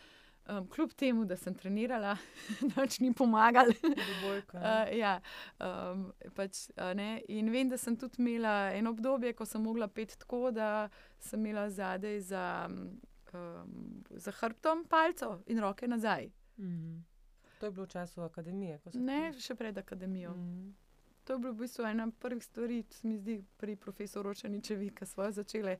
[0.49, 2.17] Um, kljub temu, da sem trenirala,
[2.75, 3.71] noč ni pomagal.
[3.81, 4.63] Dvobojka, ne.
[4.73, 5.13] Uh, ja,
[5.59, 9.87] um, pač, a ne, in vem, da sem tudi imela eno obdobje, ko sem mogla
[9.87, 10.89] peti tako, da
[11.19, 16.27] sem imela zadaj za, um, za hrbtom palco in roke nazaj.
[16.59, 16.99] Mhm.
[17.59, 18.81] To je bilo v času akademije.
[18.93, 20.35] Ne, še pred akademijo.
[20.35, 20.82] Mhm.
[21.23, 25.05] To je bilo v bistvu ena prvih stvari, se mi zdi, pri profesoru Ročaničevi, ki
[25.05, 25.77] so jo začele.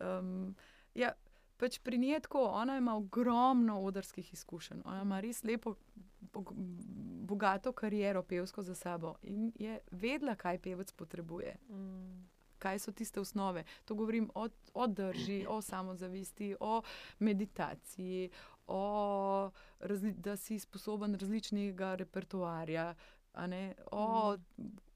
[0.00, 0.54] Um,
[0.94, 1.12] ja,
[1.58, 5.74] pač pri njej je tako, ona ima ogromno odrskih izkušenj, ona ima res lepo,
[6.20, 6.54] bog-
[7.28, 11.56] bogato kariero pevsko za sabo in je vedela, kaj pevec potrebuje.
[11.68, 12.28] Mm.
[12.58, 13.64] Kaj so tiste osnove?
[13.84, 16.82] To govorim o, o drži, o samozavesti, o
[17.18, 18.30] meditaciji,
[18.66, 19.50] o
[20.16, 23.17] da si sposoben različnega repertoarja, ne,
[23.92, 24.36] o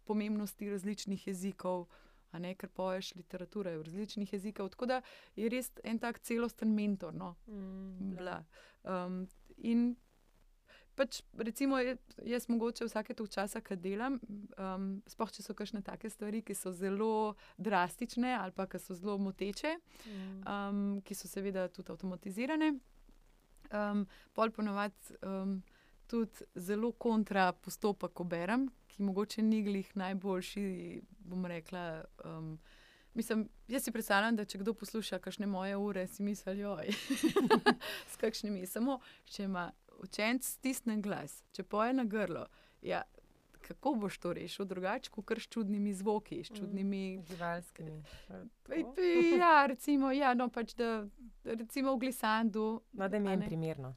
[0.04, 1.86] pomembnosti različnih jezikov,
[2.32, 4.70] a ne, ker poješ literaturo je v različnih jezikov.
[4.70, 5.02] Tako da
[5.36, 7.14] je res en tak celosten mentor.
[7.14, 8.44] No, Mm, bila.
[8.84, 9.28] Um,
[9.58, 9.96] in
[10.96, 11.78] pač, recimo,
[12.24, 14.18] jaz mogoče vsake to časa, ki delam,
[14.58, 18.94] um, sploh če so kakšne take stvari, ki so zelo drastične ali pa ki so
[18.94, 19.76] zelo moteče,
[20.06, 20.42] Mm.
[20.48, 22.78] um, ki so seveda tudi avtomatizirane.
[23.72, 25.62] Um, pol ponovadi um,
[26.12, 30.64] tudi zelo kontra postopek, ko berem, ki mogoče ni glih najboljši,
[31.48, 32.04] rekla.
[32.24, 32.54] Um,
[33.14, 36.94] Mislim, jaz si predstavljam, da če kdo posluša kakšne moje ure, si misli, joj,
[38.12, 38.64] s kakšnimi.
[38.66, 39.66] Samo, če ima
[40.00, 42.46] učenec stisnen glas, če poje na grlo,
[42.80, 43.02] ja,
[43.62, 48.02] kako boš to rešil drugače, kot kar s čudnimi zvoki, s čudnimi Živalskimi.
[48.68, 51.06] Ej, pi- Ja, recimo, ja, no, pač da,
[51.44, 52.80] recimo v glisandu.
[52.92, 53.94] No, da mi je primerno.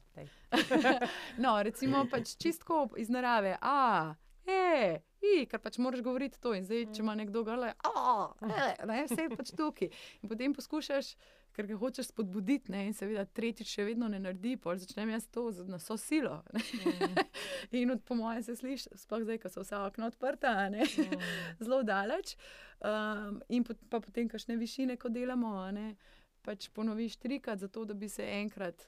[1.44, 3.56] no, recimo pač čistko iz narave.
[3.60, 4.14] A,
[4.46, 6.54] e, i, ker pač moraš govoriti to.
[6.54, 9.90] In zdaj, če ima nekdo gale, a, e, ne, vse je pač tukaj.
[10.22, 11.14] In potem poskušaš,
[11.56, 15.24] ker ga hočeš spodbuditi, ne, in seveda tretjič še vedno ne naredi, pol začnem jaz
[15.28, 16.42] to z- na vso silo.
[16.52, 16.60] Ne.
[17.72, 20.52] In od, po mojem se sliši, sploh zdaj, ko so vsa okna odprta.
[20.68, 21.16] Mm.
[21.58, 22.36] zelo daleč.
[22.78, 25.94] Um, in pot, pa potem, kakšne višine, ko delamo, ne,
[26.42, 28.84] pač ponoviš trikrat, zato da bi se enkrat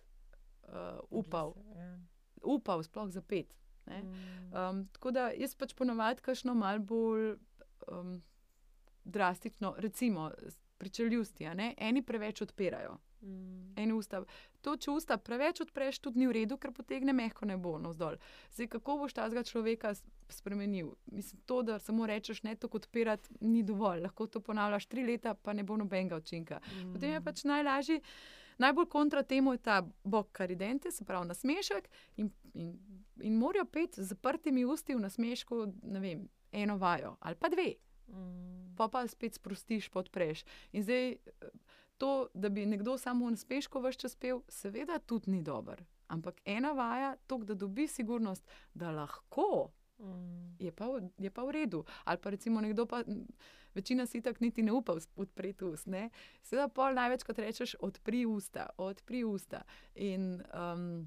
[0.64, 1.89] uh, upal, Ja.
[2.45, 3.57] upal, sploh za pet.
[3.87, 4.03] ne.
[4.03, 4.53] Mm.
[4.53, 7.39] Um, tako da jaz pač ponovadi kakšno mal bolj
[7.89, 8.19] um,
[9.05, 10.29] drastično, recimo
[10.79, 12.99] pri čeljusti, eni preveč odpirajo.
[13.22, 13.72] Mm.
[13.76, 14.22] Eno usta.
[14.62, 18.18] To, če usta preveč odpreš, tudi ni v redu, ker potegne mehko nebo navzdol.
[18.55, 19.93] Zdaj, kako boš tega človeka
[20.31, 20.93] spremenil?
[21.14, 24.05] Mislim, to, da samo rečeš, ne to odpirati, ni dovolj.
[24.07, 26.61] Lahko to ponavljaš tri leta, pa ne bo nobenega učinka.
[26.61, 26.93] Mm.
[26.95, 28.01] Potem je pač najlažje.
[28.59, 32.72] Najbolj kontra temu je ta bok karidente, se pravi nasmešek, in, in,
[33.22, 37.74] in morajo pet z zaprtimi usti v nasmešku, ne vem, eno vajo ali pa dve.
[38.09, 38.75] Mm.
[38.77, 40.45] Pa pa spet sprostiš, podpreš.
[40.73, 41.17] In zdaj
[41.99, 45.85] to, da bi nekdo samo v nasmešku vse čas pel, seveda tudi ni dobro.
[46.09, 50.57] Ampak ena vaja, to, da dobi sigurnost, da lahko, mm.
[50.59, 50.87] je, pa,
[51.19, 51.85] je pa v redu.
[52.05, 53.03] Ali pa recimo nekdo, pa
[53.75, 55.89] večina si tako niti ne upa odpreti ust.
[56.43, 59.63] Seveda, pol največkrat rečeš, odpri usta, odpri usta.
[59.95, 61.07] In um,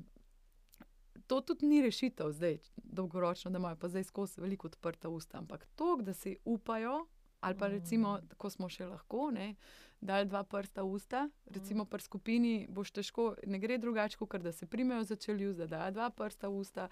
[1.31, 5.37] to tudi ni rešitev, zdaj, dolgoročno, da imajo pa zdaj skozi veliko odprta usta.
[5.37, 7.05] Ampak to, da si upajo,
[7.39, 8.35] ali pa recimo, mm.
[8.37, 9.29] ko smo še lahko.
[9.31, 9.53] Ne,
[10.01, 14.67] dal dva prsta usta, recimo pri skupini, boš težko, ne gre drugače, kot da se
[14.67, 16.89] primejo za čeljuz, da dajo dva prsta usta,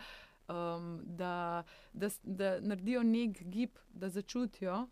[0.48, 4.86] um, da, da, da naredijo nek gib, da začutijo,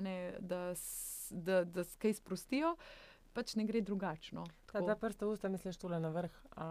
[0.00, 0.72] ne, da,
[1.30, 2.74] da, da se kaj sprostijo.
[3.32, 4.44] Pač ne gre drugačno.
[4.70, 6.38] Kaj dva prsta usta, misliš, tole na vrh?
[6.58, 6.66] A,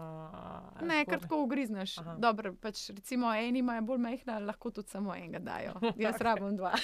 [0.84, 1.96] ne, kar tako ugrizneš.
[2.20, 5.92] Dobro, pač recimo eni imajo bolj mehna, lahko tudi samo enega dajo.
[5.96, 6.74] Jaz rabim dva.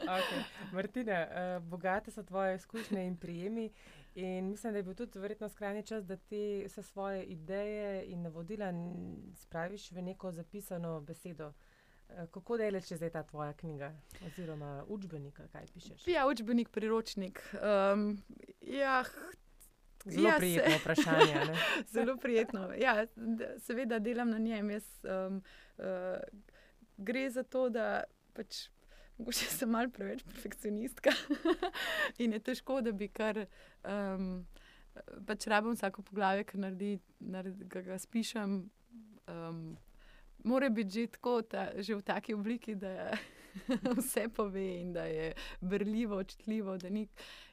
[0.00, 0.44] Okay.
[0.72, 3.66] Martina, uh, bogate so tvoje izkušnje in prijemi.
[4.14, 8.22] In mislim, da je bil tudi verjetno skrajni čas, da ti vse svoje ideje in
[8.22, 8.72] navodila
[9.34, 11.48] spraviš v neko zapisano besedo.
[11.48, 11.54] Uh,
[12.32, 13.92] kako daleč je zdaj ta tvoja knjiga,
[14.26, 16.06] oziroma učbenik, kaj pišeš?
[16.08, 17.42] Ja, učbenik, priročnik.
[17.54, 18.22] Um,
[18.60, 19.04] ja,
[20.04, 21.56] Zelo ja, prijetno se, vprašanje.
[21.94, 22.72] zelo prijetno.
[22.78, 23.06] Ja,
[23.58, 24.70] seveda delam na njem.
[24.70, 25.42] Jaz, um,
[25.78, 25.84] uh,
[26.96, 28.68] gre za to, da pač
[29.20, 31.12] Mogoče sem malo preveč perfekcionistka
[32.24, 33.42] in je težko, da bi kar.
[33.84, 34.46] Um,
[35.28, 36.90] pač rabim vsako poglavje, ki naredi,
[37.20, 38.54] naredi, ga, ga spišem.
[39.28, 39.60] Um,
[40.44, 43.12] Mora biti že tako, ta, že v taki obliki, da
[43.98, 46.78] vse pove in da je brljivo, očitljivo.
[46.90, 47.06] Ni,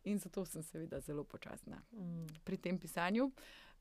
[0.03, 2.27] in zato sem seveda zelo počasna mm.
[2.43, 3.31] pri tem pisanju.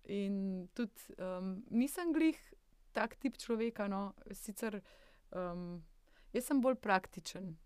[0.04, 2.38] In tudi um, nisem glih
[2.92, 3.88] tak tip človeka.
[3.88, 4.80] No, sicer
[5.30, 5.82] um,
[6.32, 7.56] jaz sem bolj praktičen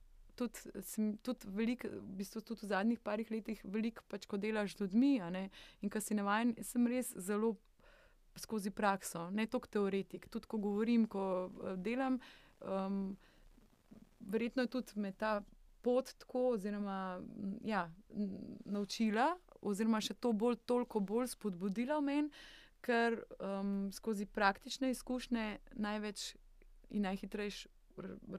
[0.40, 4.76] tudi, sem, tudi, velik, v, bistvu tudi v zadnjih parih letih veliko, pač, ko delaš
[4.76, 5.12] z ljudmi.
[5.84, 7.56] In kar si navaden, sem res zelo
[8.40, 10.28] skozi prakso, ne toliko teoretik.
[10.28, 12.18] Tudi ko govorim, ko uh, delam,
[12.60, 13.16] um,
[14.20, 15.40] verjetno je tudi me ta
[15.82, 17.20] pot tako, oziroma
[17.64, 17.86] ja,
[18.64, 22.42] naučila, oziroma še to bolj, toliko bolj spodbudila v meni,
[22.84, 26.34] ker um, skozi praktične izkušnje največ
[26.90, 27.68] in najhitrejši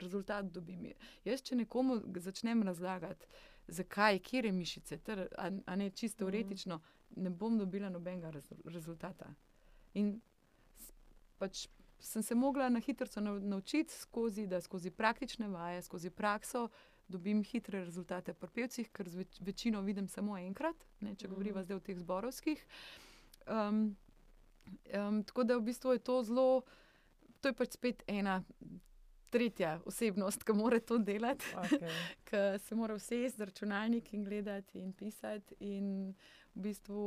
[0.02, 0.88] rezultat dobim.
[1.24, 3.26] Jaz, če nekomu začnem razlagati,
[3.68, 6.32] zakaj, kje je mišice, ter, a, a ne čisto mhm.
[6.32, 6.80] teoretično,
[7.16, 9.34] ne bom dobila nobenega rez, rezultata.
[9.94, 10.20] In
[11.38, 11.66] pač
[12.02, 13.06] sem se mogla na hitro
[13.40, 16.68] naučiti skozi, da skozi praktične vaje, skozi prakso.
[17.08, 21.64] Dobim hitre rezultate pri pevcih, ker več, večino vidim samo enkrat, ne, če govorimo mm.
[21.66, 22.62] zdaj o teh zborovskih.
[23.46, 23.82] Um,
[24.96, 26.62] um, tako da v bistvu je to zelo,
[27.42, 28.38] to je pač spet ena
[29.32, 31.92] tretja osebnost, ki mora to delati, okay.
[32.28, 35.58] ki se mora vsesti z računalnik in gledati in pisati.
[35.60, 36.14] In
[36.54, 37.04] v bistvu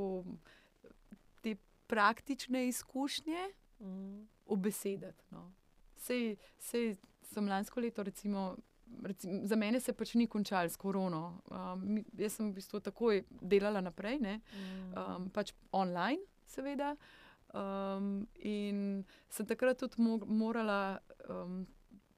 [1.87, 4.27] praktične izkušnje mm.
[4.45, 5.23] obesedati.
[5.31, 5.51] No.
[5.95, 8.55] Sej, sej sem lansko leto, recimo,
[9.03, 11.41] recimo, za mene se pač ni končalo s korono.
[11.51, 14.91] Um, jaz sem v bistvu takoj delala naprej, mm.
[14.93, 16.95] um, pač online, seveda.
[17.55, 21.63] Um, in sem takrat tudi morala um,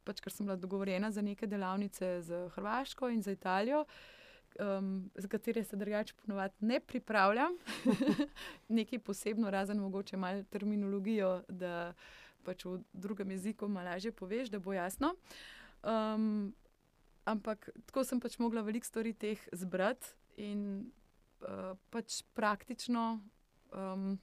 [0.07, 3.84] pač, ker sem bila dogovorjena za neke delavnice z Hrvaško in za Italijo,
[4.60, 7.58] um, za katere se drugače ponovadi ne pripravljam,
[8.78, 11.93] nekaj posebno, razen mogoče malo terminologijo, da
[12.43, 15.14] pač v drugem jeziku malo lažje poveš, da bo jasno.
[15.84, 16.53] Um,
[17.26, 20.91] ampak tako sem pač mogla veliko stvari teh zbrati in
[21.41, 23.20] uh, pač praktično.
[23.76, 24.16] Um,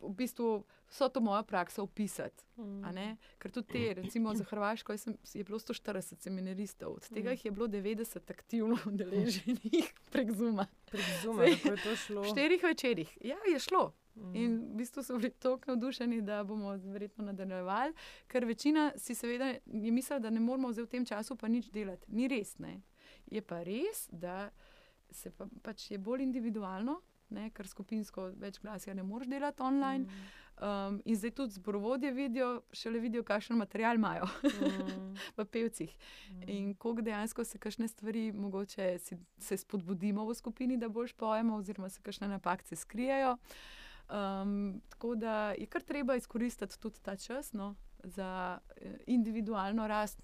[0.00, 2.44] v bistvu vso to mojo prakso opisati.
[2.56, 3.16] Mm.
[3.38, 7.36] Ker tudi te, recimo za Hrvaško, sem, je bilo 140 seminaristov, od tega mm.
[7.44, 10.66] je bilo 90 aktivno udeleženih prek Zuma.
[10.90, 12.22] Prek Zuma, kako je to šlo?
[12.22, 13.18] V štirih večerjih.
[13.20, 13.92] Ja, je šlo.
[14.14, 14.34] Mm.
[14.36, 17.94] In v bistvu so bili tako navdušeni, da bomo verjetno nadaljevali,
[18.26, 22.06] ker večina si seveda je mislila, da ne moramo v tem času pa nič delati.
[22.08, 22.58] Ni res.
[22.58, 22.80] Ne?
[23.26, 24.50] Je pa res, da
[25.10, 30.04] se pa, pač je bolj individualno, ne, ker skupinsko več glasja ne moreš delati online.
[30.04, 30.28] Mm.
[30.58, 35.14] Um, in zdaj tudi zborovodje vidijo, šele vidijo, kakšen material imajo mm.
[35.38, 35.96] v pevcih.
[36.30, 36.48] Mm.
[36.50, 41.60] In koliko dejansko se kakšne stvari, mogoče si, se spodbudimo v skupini, da boš pojemo,
[41.62, 43.36] oziroma se kakšne napake skrijejo.
[44.08, 47.74] Um, tako da je kar treba izkoristiti tudi ta čas no,
[48.04, 50.22] za eh, individualno rast,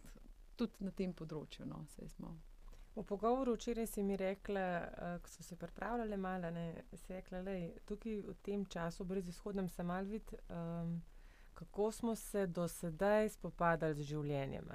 [0.57, 1.66] tudi na tem področju.
[1.66, 1.84] No,
[2.95, 7.42] V pogovoru včeraj si mi rekla, uh, ko so se pripravljali malo, da je rekla,
[7.42, 7.51] da
[7.84, 11.03] tukaj v tem času, brez izhodnem, sem mal vid, um,
[11.55, 14.70] kako smo se do sedaj spopadali z življenjem.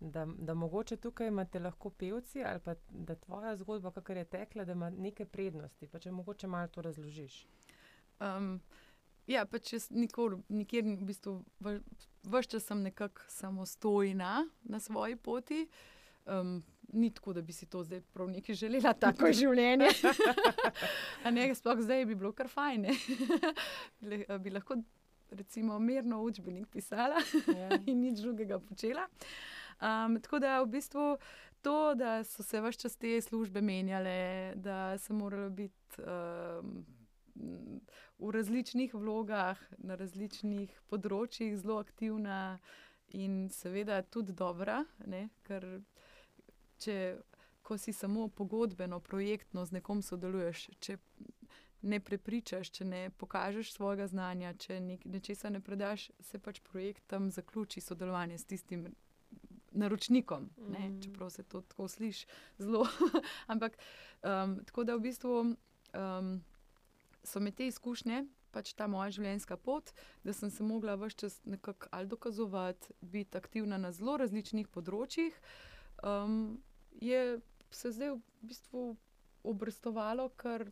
[0.00, 4.64] Da, da mogoče tukaj imate lahko pevci ali pa da tvoja zgodba, kakor je tekla,
[4.64, 5.88] da ima neke prednosti.
[6.00, 7.46] Če mogoče malo to razložiš.
[8.20, 8.60] Um,
[9.26, 11.36] ja, pa če nikoli, nikjer v bistvu,
[12.26, 15.68] vse čas sem nekako samostojna na svoji poti.
[16.26, 16.62] Um,
[16.92, 19.88] ni tako, da bi si to zdaj prav neki želela, tako je življenje.
[21.36, 22.86] ne, sploh zdaj bi bilo kar fajn.
[24.40, 24.78] bi lahko,
[25.30, 27.22] recimo, mirno učbenik pisala
[27.56, 27.78] ja.
[27.90, 29.08] in nič drugega počela.
[29.76, 31.16] Um, tako da v bistvu
[31.62, 36.02] to, da so se vse čas te službe menjale, da sem morala biti.
[36.02, 36.84] Um,
[38.18, 42.58] V različnih vlogah, na različnih področjih, zelo aktivna
[43.12, 45.28] in seveda tudi dobra, ne?
[45.44, 45.66] ker
[46.78, 47.16] če
[47.66, 50.98] ko si samo pogodbeno, projektno z nekom sodeluješ, če
[51.82, 57.30] ne prepričaš, če ne pokažeš svojega znanja, če nečesa ne predaš, se pač projekt tam
[57.34, 58.86] zaključi sodelovanje s tistim.
[59.76, 61.00] Naročnikom, ne, mm.
[61.04, 62.24] čeprav se to tako sliši
[62.58, 62.86] zelo.
[63.52, 63.74] Ampak
[64.24, 66.30] um, tako da v bistvu um,
[67.20, 68.22] so me te izkušnje,
[68.56, 69.92] pač ta moja življenjska pot,
[70.24, 75.36] da sem se mogla vse čas nekako ali dokazovati, biti aktivna na zelo različnih področjih.
[76.00, 76.56] Um,
[77.00, 77.40] je
[77.70, 78.96] se zdaj v bistvu
[79.44, 80.70] obrestovalo, ker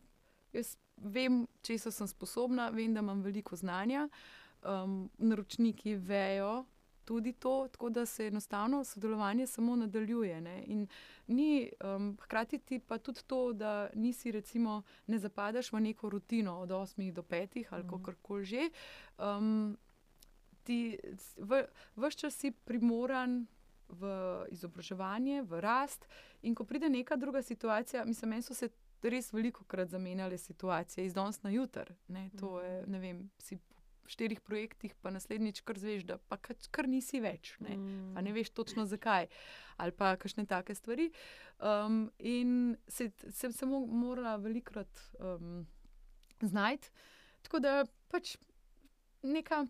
[0.53, 4.07] jaz vem, če sem sposobna, vem, da imam veliko znanja.
[4.65, 6.65] Um, naročniki vejo
[7.05, 10.41] tudi to, tako da se enostavno sodelovanje samo nadaljuje.
[11.27, 16.59] Ni, um, hkrati ti pa tudi to, da nisi, recimo, ne zapadaš v neko rutino
[16.59, 17.89] od 8 do 5 ali mm.
[17.89, 18.69] kako koli že.
[19.17, 19.77] Um,
[20.63, 20.97] ti
[21.37, 21.65] v,
[21.95, 23.45] vse čas si primoran
[23.89, 24.09] v
[24.51, 26.07] izobraževanje, v rast.
[26.41, 28.69] In ko pride neka druga situacija, mislim, meni so se
[29.01, 31.93] res veliko krat zamenjale situacije iz danes na jutr.
[32.07, 32.91] Ne, to je, mhm.
[32.91, 37.55] ne vem, si v štirih projektih, pa naslednjič kar zveš, da pa kar nisi več.
[37.59, 37.77] Ne,
[38.13, 38.35] pa ne mm.
[38.37, 39.27] veš točno zakaj.
[39.81, 41.09] Ali pa kakšne take stvari.
[41.57, 45.65] Um, in se, sem se morala velikokrat um,
[46.41, 46.91] znajti.
[47.47, 47.73] Tako da
[48.13, 48.35] pač
[49.25, 49.65] neka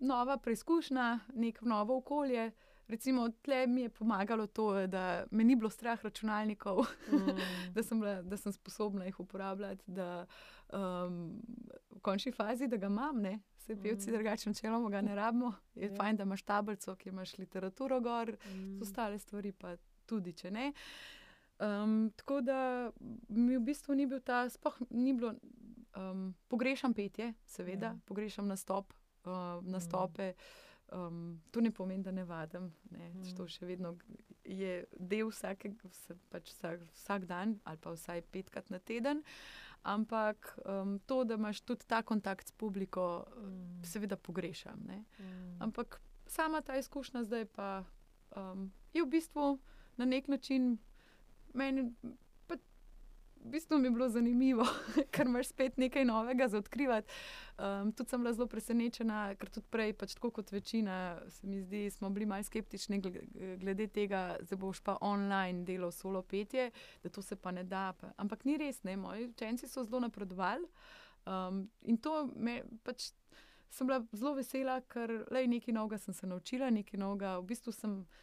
[0.00, 2.50] nova preizkušnja, neko novo okolje.
[2.88, 7.16] Recimo, tle mi je pomagalo to, da me ni bilo strah računalnikov, mm.
[7.74, 10.26] da, sem bila, da sem sposobna jih uporabljati, da
[10.72, 11.40] um,
[11.90, 13.38] v končni fazi, da ga imam, ne.
[13.56, 14.14] Vse pevci, mm.
[14.14, 15.52] drugače, načeloma ga ne rabimo.
[15.74, 15.92] Je yeah.
[15.92, 15.96] Ja.
[15.96, 18.82] fajn, da imaš tablico, ki imaš literaturo gor, mm.
[18.82, 19.76] ostale stvari pa
[20.06, 20.72] tudi, če ne.
[21.58, 22.90] Um, tako da
[23.28, 25.32] mi v bistvu ni bil ta, spoh ni bilo,
[25.96, 27.96] um, pogrešam petje, seveda, yeah.
[27.96, 28.04] Ja.
[28.04, 28.92] pogrešam nastop,
[29.24, 30.32] uh, nastope.
[30.32, 30.63] Mm.
[30.92, 32.72] Um, to ne pomeni, da ne vadim.
[32.90, 33.08] Ne.
[33.08, 33.34] Mm.
[33.36, 33.94] To še vedno
[34.44, 35.72] je del vsake,
[36.30, 39.22] pač vsak, vsak dan ali pa vsaj petkrat na teden.
[39.84, 43.84] Ampak um, to, da imaš tudi ta kontakt s publiko, mm.
[43.84, 44.80] seveda pogrešam.
[44.88, 45.56] Mm.
[45.64, 47.84] Ampak sama ta izkušnja zdaj pa
[48.36, 49.58] um, je v bistvu
[49.96, 50.78] na nek način
[51.54, 51.92] meni
[53.44, 54.64] v bistvu mi je bilo zanimivo,
[55.12, 57.12] ker imaš spet nekaj novega za odkrivati.
[57.58, 61.60] Um, tudi sem bila zelo presenečena, ker tudi prej, pač tako kot večina, se mi
[61.62, 63.00] zdi, smo bili malce skeptični
[63.60, 66.70] glede tega, da boš pa online delal solo petje,
[67.02, 67.92] da to se pa ne da.
[68.00, 68.14] Pa.
[68.16, 68.96] Ampak ni res, ne?
[68.96, 70.66] moji učenci so zelo napredovali
[71.26, 73.12] um, in to me pač.
[73.74, 77.72] Sem bila zelo vesela, ker le nekaj novega sem se naučila, nekaj novega, v bistvu
[77.74, 78.20] sem uh,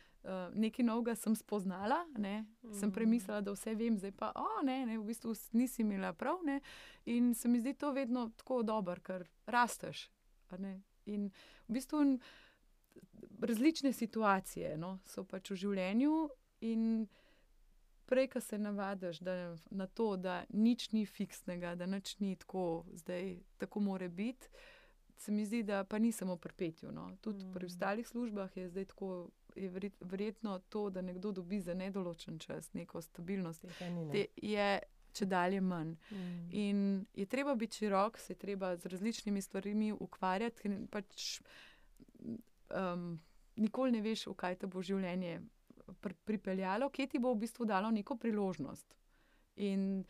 [0.53, 2.73] nekaj novega sem spoznala, ne, mm.
[2.79, 6.43] sem premislila, da vse vem, zdaj pa, oh, ne, ne, v bistvu nisi imela prav.
[6.45, 6.59] Ne,
[7.05, 10.09] in se mi zdi to vedno tako dobro, ker rasteš.
[11.05, 11.31] In
[11.67, 12.03] v bistvu
[13.41, 16.13] različne situacije no, so pač v življenju.
[18.11, 19.21] Prej, ko se navadiš
[19.71, 24.49] na to, da nič ni fiksnega, da nič ni tako, zdaj tako more biti,
[25.21, 26.91] se mi zdi, da pa ni samo pri petju.
[26.91, 27.07] No.
[27.21, 27.53] Tudi mm.
[27.53, 32.73] pri ostalih službah je zdaj tako je verjetno to, da nekdo dobi za nedoločen čas
[32.73, 33.65] neko stabilnost,
[34.11, 34.79] te je
[35.13, 35.95] če dalje manj.
[36.11, 36.45] Mm.
[36.51, 41.41] In je treba biti širok, se je treba z različnimi stvarmi ukvarjati, ker pač
[42.71, 43.19] um,
[43.55, 45.41] nikoli ne veš, v kaj te bo življenje
[46.01, 48.95] pr pripeljalo, kje ti bo v bistvu dalo neko priložnost.
[49.67, 50.05] In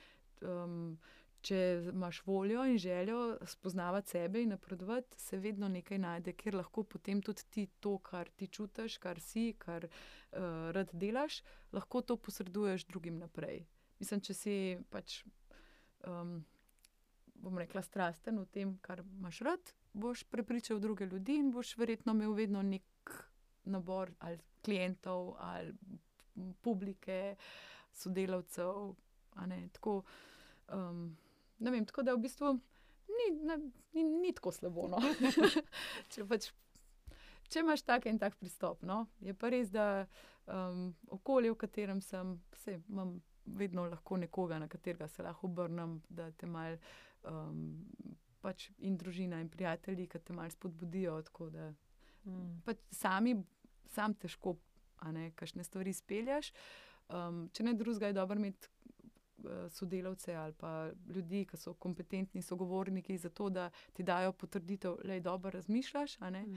[0.45, 0.99] um,
[1.41, 1.57] če
[1.93, 7.21] imaš voljo in željo spoznavati sebe in napredovati, se vedno nekaj najde, kjer lahko potem
[7.21, 11.41] tudi ti to, kar ti čutiš, kar si, kar uh, rad delaš,
[11.73, 13.65] lahko to posreduješ drugim naprej.
[13.99, 14.55] Mislim, če si
[14.89, 15.21] pač,
[16.07, 16.39] um,
[17.41, 22.13] bom rekla, strasten v tem, kar imaš rad, boš prepričal druge ljudi in boš verjetno
[22.17, 23.17] imel vedno nek
[23.63, 25.73] nabor ali klientov ali
[26.61, 27.35] publike,
[27.93, 28.93] sodelavcev.
[29.73, 30.01] Tako,
[30.73, 31.17] um,
[31.61, 32.55] ne vem, tako da v bistvu
[33.11, 33.57] ni, ne,
[33.95, 34.87] ni, ni tako slabo.
[34.91, 35.01] No?
[36.11, 36.49] če, pač,
[37.49, 39.05] če imaš tak in tak pristop, no?
[39.23, 40.07] je pa res, da
[40.47, 45.99] um, okolje, v katerem sem, vse, imam vedno lahko nekoga, na katerega se lahko obrnem,
[46.09, 46.77] da te mal.
[47.27, 47.79] Um,
[48.41, 51.19] pač in družina, in prijatelji, ki te malo spodbudijo.
[51.53, 51.71] Da,
[52.25, 52.61] mm.
[52.65, 53.35] pač sami,
[53.93, 54.55] sam težko,
[55.05, 56.51] a ne, kašne stvari spelješ.
[57.11, 58.69] Um, če ne drugega, je dobro imeti
[59.69, 65.13] sodelavce ali pa ljudi, ki so kompetentni sogovorniki, za to, da ti dajo potrditev, da
[65.13, 66.19] je dobro razmišljaš.
[66.19, 66.55] Mm.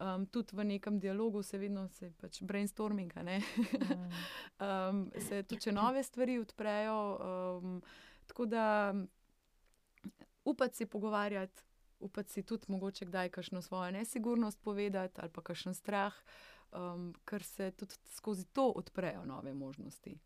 [0.00, 3.28] Um, tudi v nekem dialogu se vedno se pač brainstorming, mm.
[4.64, 7.18] um, se tudi nove stvari odprejo.
[7.60, 7.82] Um,
[8.26, 8.94] tako da
[10.44, 11.62] upati se pogovarjati.
[12.00, 16.14] Upati si tudi mogoče kdaj kakšno svojo nesigurnost povedati ali pa kakšen strah,
[16.72, 20.18] um, ker se tudi skozi to odprejo nove možnosti.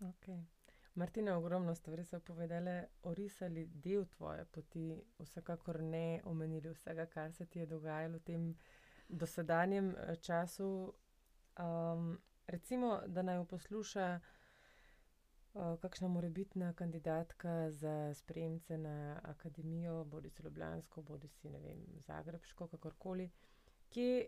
[0.00, 0.44] Okay.
[0.98, 7.46] Martina, ogromno stvari so povedali, orisali del tvoje poti, vsekakor ne omenili vsega, kar se
[7.46, 8.46] ti je dogajalo v tem
[9.08, 10.92] dosedanjem eh, času.
[11.58, 20.42] Um, recimo, da naj posluša uh, kakšna morebitna kandidatka za spremce na akademijo, bodi si
[20.42, 23.30] Ljubljansko, bodi si ne vem, Zagrebško, kakorkoli,
[23.88, 24.26] kje,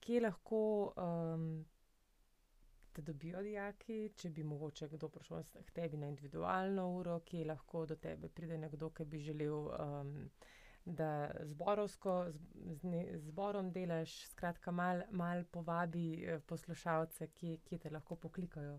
[0.00, 0.92] kje lahko.
[0.96, 1.64] Um,
[2.96, 7.84] te dobijo dijaki, če bi mogoče kdo prišel k tebi na individualno uro, ki lahko
[7.90, 10.14] do tebe pride nekdo, ki bi želel, um,
[10.86, 11.10] da
[11.50, 18.16] zborovsko, z, z zborom delaš, skratka, malo mal povabi eh, poslušalce, ki, ki te lahko
[18.16, 18.78] poklikajo.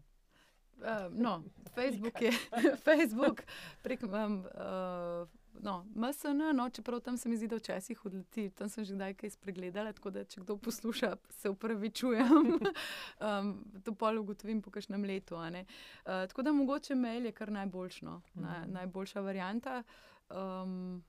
[0.78, 1.44] Uh, no,
[1.76, 2.32] Facebook je,
[2.88, 3.44] Facebook
[3.84, 5.28] prek um, uh,
[5.62, 9.14] no, MSN, no, čeprav tam se mi zdi, da včasih odleti, tam sem že kdaj
[9.14, 12.60] kaj spregledala, tako da če kdo posluša, se upravičujem.
[13.28, 13.54] um,
[13.84, 15.36] to pol ugotovim po kakšnem letu.
[15.36, 15.64] Uh,
[16.06, 18.42] tako da mogoče mail je kar najboljš, no, mm.
[18.42, 19.84] naj, najboljša varianta.
[20.30, 21.04] Um,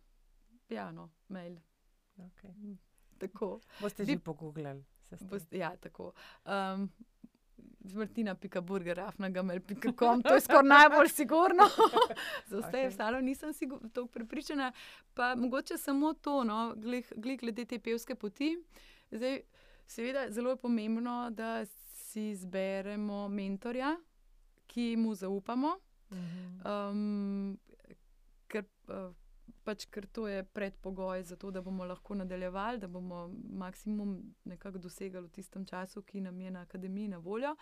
[0.68, 1.56] ja, no, mail.
[2.18, 2.76] Okay.
[3.18, 3.60] Tako.
[3.80, 4.84] Boste že pogooglali.
[5.50, 6.12] Ja, tako.
[6.44, 6.90] Um,
[7.94, 11.68] Vrtina, pika burger, afnaga, pika kom, to je skoraj najbolj sigurno.
[12.50, 12.86] Za vse okay.
[12.88, 13.52] ostalo nisem
[13.92, 14.72] tako prepričana.
[15.14, 18.56] Pa mogoče samo to, no, glede, glede te pevske poti.
[19.10, 19.40] Zdaj,
[19.86, 23.96] seveda, zelo je pomembno, da si izberemo mentorja,
[24.66, 25.78] ki mu zaupamo.
[26.10, 27.58] Um,
[28.48, 29.12] ker, uh,
[29.68, 33.26] pač, ker to je predpogoj za to, da bomo lahko nadaljevali, da bomo
[33.60, 34.16] maksimum
[34.48, 37.54] nekako dosegali v tistem času, ki nam je na akademiji na voljo.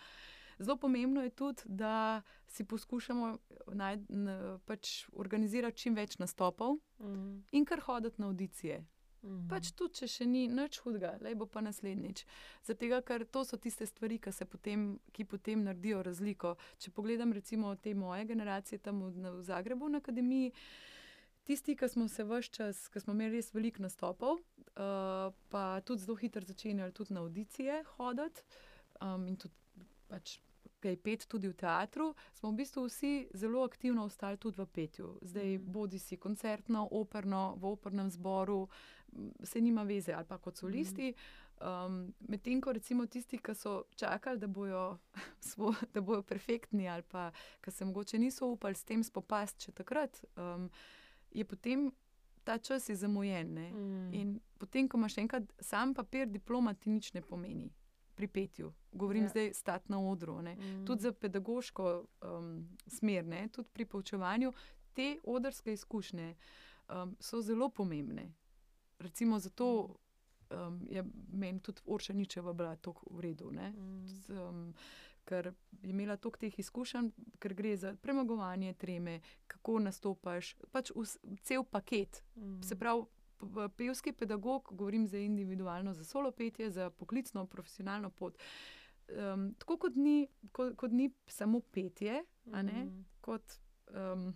[0.59, 3.37] Zelo pomembno je tudi, da si poskušamo
[3.77, 7.43] naj, n, pač organizirati čim več nastopov mm.
[7.51, 8.79] in kar hoditi na audicije.
[9.21, 9.45] Mm.
[9.51, 12.23] Pač tudi, če še ni nič hudega, le bo pa naslednjič.
[12.65, 16.55] Zato, ker to so tiste stvari, ki, potem, ki potem naredijo razliko.
[16.79, 20.53] Če pogledam, recimo, te moje generacije tam v, v Zagrebu na akademiji.
[21.47, 26.03] Tisti, ki smo se vse čas, ki smo imeli res veliko nastopov, uh, pa tudi
[26.03, 28.43] zelo hitro začenjali tudi na audicije hoditi
[28.99, 30.39] um, in tudi pač
[30.83, 35.07] kaj pet tudi v teatru, smo v bistvu vsi zelo aktivno ostali tudi v petju.
[35.21, 35.71] Zdaj, mm.
[35.71, 38.67] bodi si koncertno, operno, v opernem zboru,
[39.43, 41.13] se nima veze ali pa kot solisti.
[41.57, 44.99] Um, Medtem ko recimo tisti, ki so čakali, da bojo,
[45.49, 49.71] svo, da bojo perfektni ali pa ki se mogoče niso upali s tem spopasti še
[49.71, 50.21] takrat.
[50.35, 50.69] Um,
[51.31, 51.91] je potem
[52.43, 53.53] ta čas zamujen.
[53.53, 54.13] Mm.
[54.13, 57.69] In potem, ko imaš enkrat sam papir, diploma ti nič ne pomeni.
[58.15, 59.29] Pri petju, govorim ja.
[59.29, 60.41] zdaj, stati na odru.
[60.41, 60.85] Mm.
[60.85, 63.47] Tudi za pedagoško um, smer, ne?
[63.53, 64.53] tudi pri poučevanju,
[64.93, 66.35] te odrske izkušnje
[66.89, 68.33] um, so zelo pomembne.
[68.99, 69.95] Recimo zato
[70.49, 73.51] um, je meni tudi Oršaničeva bila tako v redu.
[73.51, 74.73] Mm
[75.27, 75.51] ker
[75.81, 77.11] je imela toliko teh izkušenj,
[77.43, 80.91] ker gre za premagovanje treme, kako nastopaš, pač
[81.43, 82.23] cel paket.
[82.35, 82.61] Mm.
[82.63, 83.05] Se pravi,
[83.77, 88.37] pevski pedagog, govorim za individualno, za solo petje, za poklicno, profesionalno pot.
[89.07, 93.05] Um, tako kot ni, kot, kot ni samo petje, mm.
[93.21, 93.59] kot
[93.93, 94.33] um,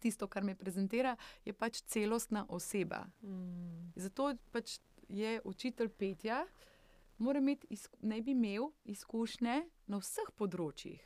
[0.00, 3.04] tisto, kar me prezentira, je pač celostna oseba.
[3.22, 3.92] Mm.
[3.96, 4.78] Zato pač
[5.08, 6.46] je učitelj petja
[8.02, 11.00] ne bi imel izkušnje na vseh področjih.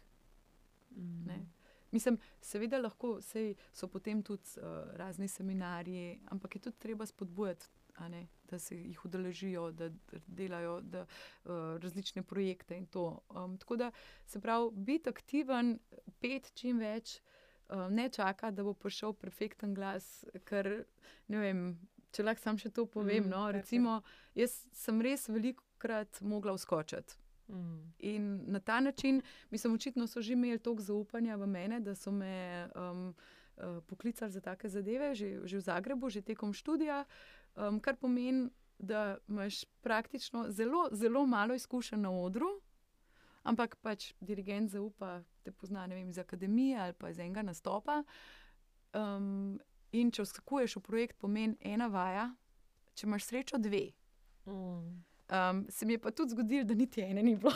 [0.97, 1.44] Mm.
[1.90, 7.66] Mislim, seveda lahko sej, so potem tudi uh, razni seminarji, ampak je tudi treba spodbujati,
[8.10, 9.90] ne, da se jih udeležijo, da,
[10.26, 11.06] delajo da,
[11.44, 11.52] uh,
[11.82, 12.76] različne projekte.
[12.76, 13.20] in to.
[13.30, 13.90] Um, tako da
[14.26, 15.78] se pravi, biti aktiven,
[16.20, 17.20] pet čim več,
[17.68, 20.84] uh, ne čaka, da bo prišel perfekten glas, ker
[21.28, 21.78] ne vem.
[22.12, 24.02] Če lahko sam še to povem, Mm, no, recimo,
[24.34, 25.28] jaz sem res
[25.77, 27.15] velikokrat mogla vskočiti.
[27.48, 27.93] Mm.
[27.98, 32.11] In na ta način, mislim, očitno so že imeli toliko zaupanja v mene, da so
[32.11, 33.15] me um,
[33.57, 37.05] uh, poklicali za take zadeve, že, že v Zagrebu, že tekom študija,
[37.57, 42.61] um, kar pomeni, da imaš praktično zelo, zelo malo izkušenj na odru,
[43.43, 48.03] ampak pač dirigent zaupa, te pozna vem, iz akademije ali pa iz enega nastopa.
[48.93, 49.61] Um,
[49.93, 52.35] in če vskakuješ v projekt, pomeni ena vaja,
[52.94, 53.94] če imaš srečo, dve.
[54.44, 55.01] Mm.
[55.27, 57.53] Um, se mi je pa tudi zgodilo, da niti ene ni bilo.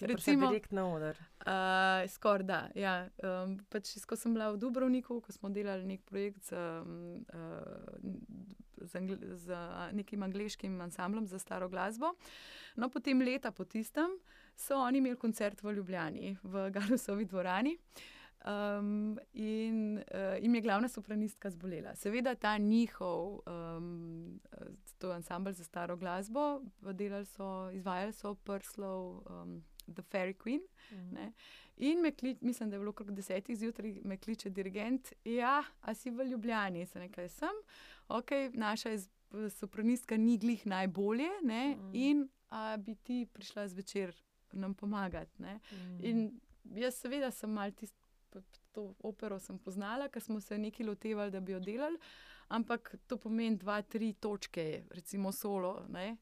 [0.00, 1.18] Recimo, direkt na oder.
[1.46, 2.68] Uh, Skoraj da.
[2.74, 3.08] Ja.
[3.22, 8.82] Um, pač, ko sem bila v Dubrovniku, ko smo delali nek projekt z, um, uh,
[8.82, 9.60] z, angl z
[9.94, 12.16] nekim angliškim ansamblom za staro glasbo.
[12.76, 14.18] No, potem leta po tistem
[14.56, 17.76] so oni imeli koncert v Ljubljani, v Galusovi dvorani.
[18.46, 21.94] Um, in uh, jim je glavna sopranistka zbolela.
[21.94, 24.40] Seveda ta njihov, um,
[24.98, 26.62] to je ansambl za staro glasbo,
[27.24, 30.60] so, izvajali so Prslov, um, The Fairy Queen.
[30.92, 31.14] Mm.
[31.14, 31.32] Ne.
[31.76, 35.12] In me kliče, mislim, da je bilo okrog desetih zjutraj, me kliče dirigent.
[35.24, 37.54] Ja, a si v Ljubljani, se nekaj sem.
[38.08, 38.88] Ok, naša
[39.50, 41.90] sopranistka ni glih najbolje, ne, Mm.
[41.94, 44.14] in a bi ti prišla zvečer
[44.52, 45.42] nam pomagati.
[45.42, 45.60] Ne.
[45.72, 46.04] Mm.
[46.04, 46.40] In
[46.74, 48.05] jaz, seveda, sem mal tisto.
[48.76, 51.96] To opero sem poznala, ker smo se nekaj lotevali, da bi jo delali,
[52.48, 55.86] ampak to pomeni dva, tri točke, recimo solo.
[55.88, 56.16] Ne.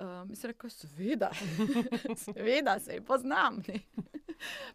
[0.00, 1.32] Um, sem rekel, seveda,
[2.24, 3.58] seveda se jih poznam.
[3.68, 3.82] Ne.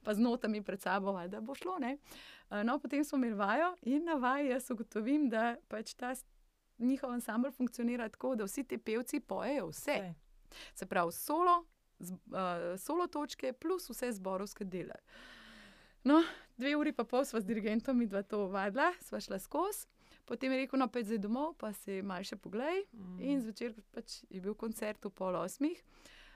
[0.04, 1.80] Pa z notami pred sabo, da bo šlo.
[1.80, 1.96] Ne.
[1.96, 6.14] Uh, No, potem smo imeli vajo in na vaji jaz ugotovim, da pač ta
[6.78, 9.92] njihov ansambl funkcionira tako, da vsi ti pevci pojejo vse.
[9.92, 10.14] Vse.
[10.76, 11.66] Se pravi, solo,
[12.00, 12.20] z, uh,
[12.80, 14.96] solo točke plus vse zborovske dele.
[16.06, 16.22] No,
[16.56, 19.88] dve uri pa pol sva z dirigentom in dva to vadila, sva šla skozi.
[20.24, 22.86] Potem je rekel, no, pej zdaj domov, pa si mal še poglej.
[22.92, 23.18] Mm.
[23.22, 25.78] In zvečer pač je bil koncert v pol osmih.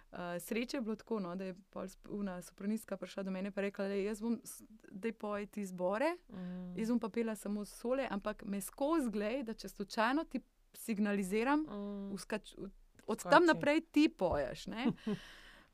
[0.10, 3.48] Uh, sreče je bilo tako, no, da je pol sp- una sopranistka prišla do mene
[3.48, 4.40] in rekla, da jaz bom
[4.88, 6.74] zdaj pojeti zbore, Mm.
[6.76, 10.42] jaz bom pa pela samo sole, ampak me skozi glej, da če slučajno ti
[10.76, 12.12] signaliziram, Mm.
[12.12, 12.70] Uskač, od
[13.08, 13.32] od Skoči.
[13.32, 14.66] tam naprej ti poješ.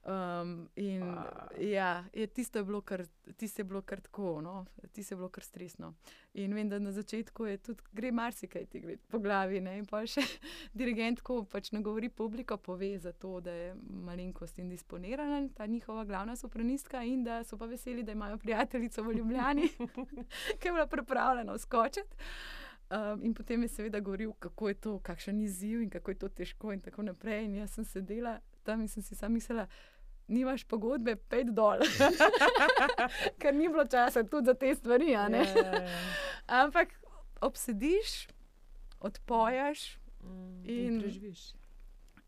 [0.06, 0.42] ne.
[0.42, 1.70] Um, in Wow.
[1.72, 3.06] ja, je, tisto je bilo kar,
[3.38, 5.94] tisto je bilo kar tako, no, tisto je bilo kar stresno.
[6.34, 9.62] In vem, da na začetku je tudi, gre marsikaj ti gre po glavi.
[9.62, 9.78] Ne?
[9.80, 10.22] In pa še
[10.78, 13.76] dirigent, ko pač nagovori publiko, pove za to, da je
[14.06, 19.18] malenkost indisponirana, ta njihova glavna sopranistka, in da so pa veseli, da imajo prijateljico v
[19.18, 19.70] Ljubljani,
[20.60, 22.26] ki je bila pripravljena skočiti.
[22.90, 26.30] Um, in potem je seveda govoril, kako je to, kakšen izziv in kako je to
[26.30, 27.46] težko, in tako naprej.
[27.46, 29.68] In jaz sem sedela tam in sem si sama mislila,
[30.28, 31.80] nimaš pogodbe, pet dol.
[33.40, 35.10] Ker ni bilo časa tudi za te stvari.
[35.10, 35.88] Ja, ja, ja.
[36.48, 36.94] Ampak
[37.42, 38.28] obsediš,
[39.02, 39.98] odpoješ.
[40.22, 40.64] Mm.
[40.66, 41.54] In- In preživiš.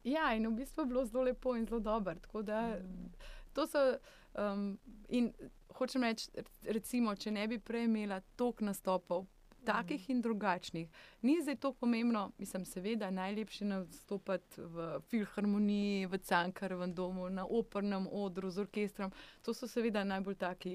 [0.03, 2.15] Ja, in v bistvu je bilo zelo lepo in zelo dobro.
[2.17, 3.11] Tako da Mm.
[3.53, 3.97] to so.
[4.35, 4.77] Um,
[5.09, 5.33] in
[5.69, 6.29] hočem reči,
[6.63, 9.25] recimo, če ne bi prej imela toliko nastopov,
[9.67, 10.87] takih in drugačnih,
[11.21, 12.31] ni zdaj to pomembno.
[12.37, 19.11] Mislim, seveda, najlepše je nastopati v filharmoniji, v Cankarjevem domu, na opernem odru z orkestrom.
[19.41, 20.73] To so seveda najbolj taki,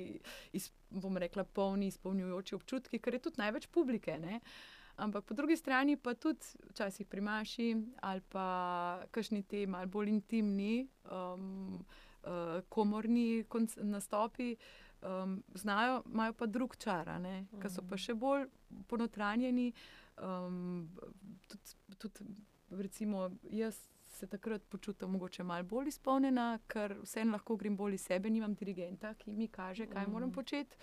[0.53, 4.19] iz, bom rekla, polni, izpolnjujoči občutki, ker je tudi največ publike.
[4.19, 4.41] Ne?
[4.97, 7.69] Ampak po drugi strani pa tudi včasih pri Maši
[8.01, 11.81] ali pa kakšni te malo bolj intimni, um,
[12.23, 13.45] uh, komorni
[13.77, 14.57] nastopi.
[15.03, 17.09] Um, znajo, imajo pa drug čar,
[17.61, 18.45] ki so pa še bolj
[18.87, 19.73] ponotranjeni.
[20.17, 20.89] Um,
[21.49, 22.25] tudi, tudi,
[22.71, 23.81] recimo, jaz
[24.13, 28.55] se takrat počutim mogoče malo bolj izpolnjena, ker vseeno lahko grem bolj iz sebe, nimam
[28.55, 30.35] dirigenta, ki mi kaže, kaj moram Mhm.
[30.35, 30.77] početi.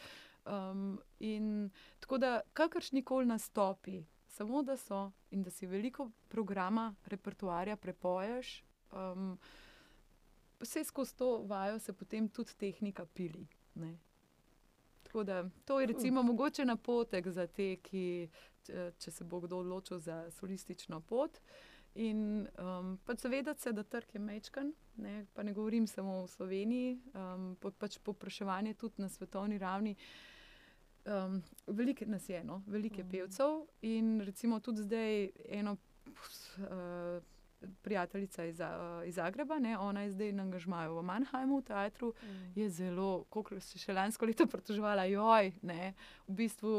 [0.46, 1.70] Um, in
[2.00, 5.00] tako da kakršni koli nastopi, samo da so
[5.32, 8.64] in da si veliko programa, repertoarja prepoješ.
[8.92, 9.38] Um,
[10.60, 13.48] Vse skozi to vajo se potem tudi tehnika pili.
[13.76, 13.98] Ne.
[15.10, 18.30] Tako da to je recimo mogoče napotek za te, ki,
[19.00, 21.40] če, se bo kdo odločil za solistično pot.
[21.96, 24.70] In um, pač zavedati se, da trg je mečkan,
[25.02, 29.96] ne, pa ne govorim samo v Sloveniji, um, pa, pač popraševanje tudi na svetovni ravni.
[31.10, 33.12] Um, veliko nas je, no, veliko je Mhm.
[33.12, 35.78] pevcev in recimo tudi zdaj eno.
[36.58, 37.24] Uh,
[37.82, 42.14] prijateljica iz, uh, iz Zagreba, ne, ona je zdaj na angažmaju v Mannheimu, v teatru,
[42.24, 42.52] mm.
[42.56, 45.94] je zelo, kot se še lansko leto pritoževala, joj, ne,
[46.28, 46.76] v bistvu.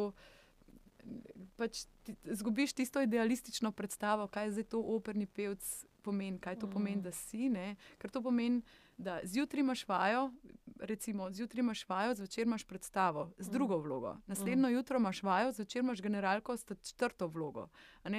[1.56, 5.64] Pač ti, zgubiš tisto idealistično predstavo, kaj zdaj to operni pevc
[6.04, 6.72] pomeni, kaj to mm.
[6.72, 7.48] pomeni, da si.
[7.52, 7.76] Ne?
[8.00, 8.60] Ker to pomeni,
[9.00, 10.32] da zjutraj imaš vajo,
[10.80, 13.52] recimo, zjutraj imaš vajo, zvečer imaš predstavo z mm.
[13.52, 14.72] drugo vlogo, naslednjo mm.
[14.72, 17.68] jutro imaš vajo, zvečer imaš generalko s četrto vlogo.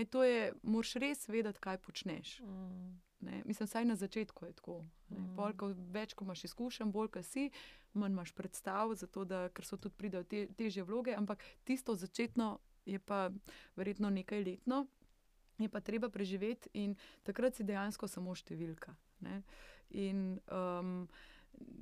[0.10, 2.40] To je, moraš res vedeti, kaj počneš.
[2.40, 3.02] Mm.
[3.22, 3.44] Ne?
[3.46, 4.86] Mislim, vsaj na začetku je tako.
[5.10, 5.36] Mm.
[5.36, 7.50] Bolj, ko, več, ko imaš izkušen, bolj, ko si,
[7.94, 12.58] manj imaš predstav, zato, da, ker so tudi pridejo te, teže vloge, ampak tisto začetno
[12.86, 13.30] je pa
[13.76, 14.88] verjetno nekaj letno.
[15.62, 18.96] Je pa treba preživeti, in takrat si dejansko samo številka.
[19.22, 19.44] Ne?
[19.92, 21.08] In um,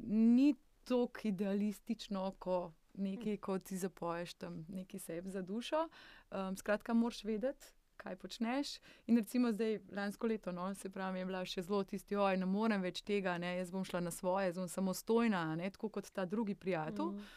[0.07, 5.87] ni tako idealistično, ko nekaj, kot ti zapoješ tam, nekaj sebi za dušo.
[6.31, 7.65] Um, skratka, moraš vedeti,
[7.97, 8.77] kaj počneš.
[9.07, 12.47] In recimo zdaj, lansko leto, no, se pravi, je bila še zelo tisti, oj, ne
[12.47, 16.25] morem več tega, ne, jaz bom šla na svoje, zelo samostojna, ne, tako kot ta
[16.25, 17.13] drugi prijatelj.
[17.15, 17.29] Mm.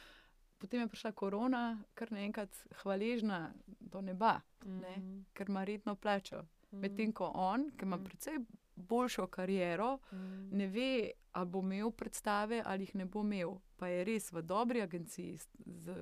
[0.63, 1.63] Potem je prišla korona,
[1.99, 3.49] kar naenkrat hvaležna
[3.81, 4.81] do neba, mm.
[4.81, 4.97] ne,
[5.35, 6.45] ker ima redno plačo.
[6.71, 6.85] Mm.
[6.85, 8.05] Medtem ko on, ki ima mm.
[8.07, 8.39] precej
[8.77, 10.49] boljšo kariero, mm.
[10.57, 13.55] ne ve, ali bo imel predstave ali jih ne bo imel.
[13.77, 15.95] Pa je res v dobri agenciji, z,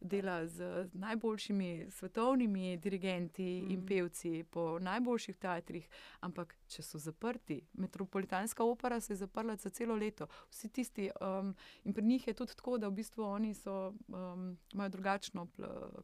[0.00, 3.70] dela z najboljšimi svetovnimi dirigenti mm.
[3.70, 5.88] in pevci po najboljših teatrih.
[6.20, 10.28] Ampak, če so zaprti, metropolitanska opera se je zaprla za celo leto.
[10.50, 14.56] Vsi tisti, um, in pri njih je tudi tako, da v bistvu oni so, um,
[14.72, 15.48] imajo drugačno,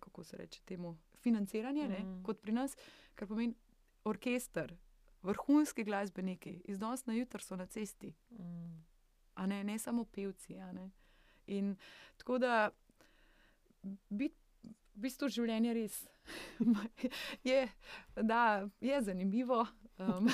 [0.01, 2.23] kako se reče, temu financiranje mm.
[2.25, 2.77] kot pri nas,
[3.15, 3.55] kar pomeni
[4.05, 4.75] orkester
[5.23, 8.15] vrhunski glasbeniki, iz danes na jutro so na cesti.
[8.31, 8.85] Mm.
[9.47, 10.57] Ne, ne samo pevci.
[11.47, 11.77] In
[12.17, 12.71] tako da
[14.09, 14.37] biti
[14.95, 15.95] v bistvu življenje res
[17.51, 17.69] je,
[18.17, 19.63] da, je zanimivo,
[19.99, 20.29] um,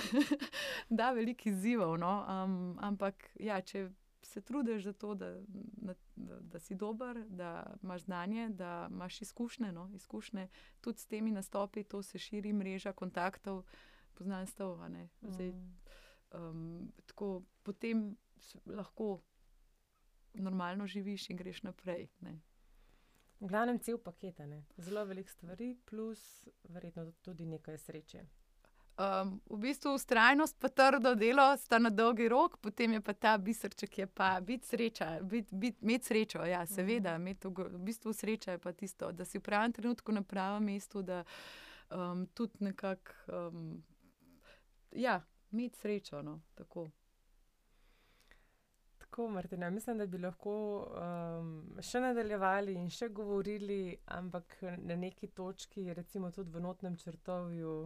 [0.99, 1.95] da veliko izzivov.
[2.03, 2.13] No?
[2.27, 3.89] Um, ampak ja, če
[4.27, 5.95] se trudiš za to, da, da,
[6.41, 9.91] da, si dober, da imaš znanje, da imaš izkušnje, no?
[9.95, 10.49] izkušnje
[10.81, 13.63] tudi s temi nastopi, to se širi mreža kontaktov
[14.16, 14.74] poznanstv.
[15.22, 15.62] Mm.
[16.34, 18.16] Um, tako potem
[18.66, 19.20] lahko
[20.34, 22.09] normalno živiš in greš naprej.
[22.20, 22.40] Ne.
[23.40, 24.64] V glavnem cel paket, ne.
[24.76, 28.26] zelo veliko stvari, plus verjetno tudi nekaj sreče.
[28.97, 33.34] Um, v bistvu ustrajnost, pa trdo delo sta na dolgi rok, potem je pa ta
[33.38, 36.44] biserček, ki je pa biti sreča, biti bit, imeti srečo.
[36.48, 37.36] Ja, seveda, mm.
[37.44, 41.02] v, v bistvu sreča je pa tisto, da si v pravem trenutku na pravem mestu,
[41.02, 41.24] da
[41.90, 43.12] um, tudi nekako.
[43.28, 43.84] Um,
[44.93, 45.21] ja,
[45.53, 46.23] imeti srečo.
[46.23, 46.91] No, tako.
[48.99, 55.31] Tako, Martina, mislim, da bi lahko um, še nadaljevali in še govorili, ampak na neki
[55.33, 57.77] točki, recimo tudi v notnem črtovju,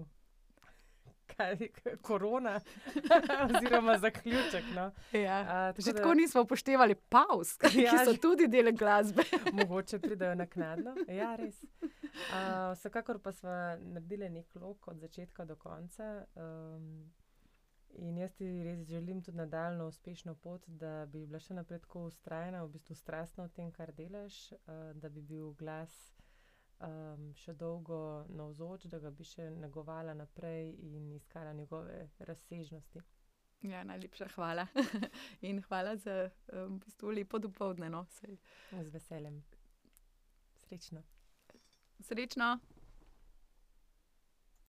[1.37, 1.69] kaj
[2.03, 2.61] korona,
[3.47, 4.65] oziroma zaključek.
[4.75, 4.91] No.
[5.13, 9.23] Ja, A, tako že da, tako nismo upoštevali pauz, ki ja, so tudi del glasbe.
[9.59, 10.95] mogoče pridajo naknadno.
[11.09, 11.63] Ja, res.
[11.63, 16.25] Uh, vsekakor pa smo naredili nek lok od začetka do konca.
[16.35, 17.11] Um,
[17.99, 22.07] in jaz ti res želim tudi nadaljno uspešno pot, da bi bila še naprej tako
[22.11, 25.97] ustrajna, v bistvu strastna v tem, kar delaš, uh, da bi bil glas
[27.37, 33.03] še dolgo navzoč, da ga bi še negovala naprej in iskala njegove razsežnosti.
[33.69, 34.67] Ja, najlepša hvala.
[35.49, 37.91] in hvala za um, v bistvu lepo dopoledne.
[37.93, 39.43] No, Z veseljem.
[40.57, 41.03] Srečno.
[42.01, 42.59] Srečno.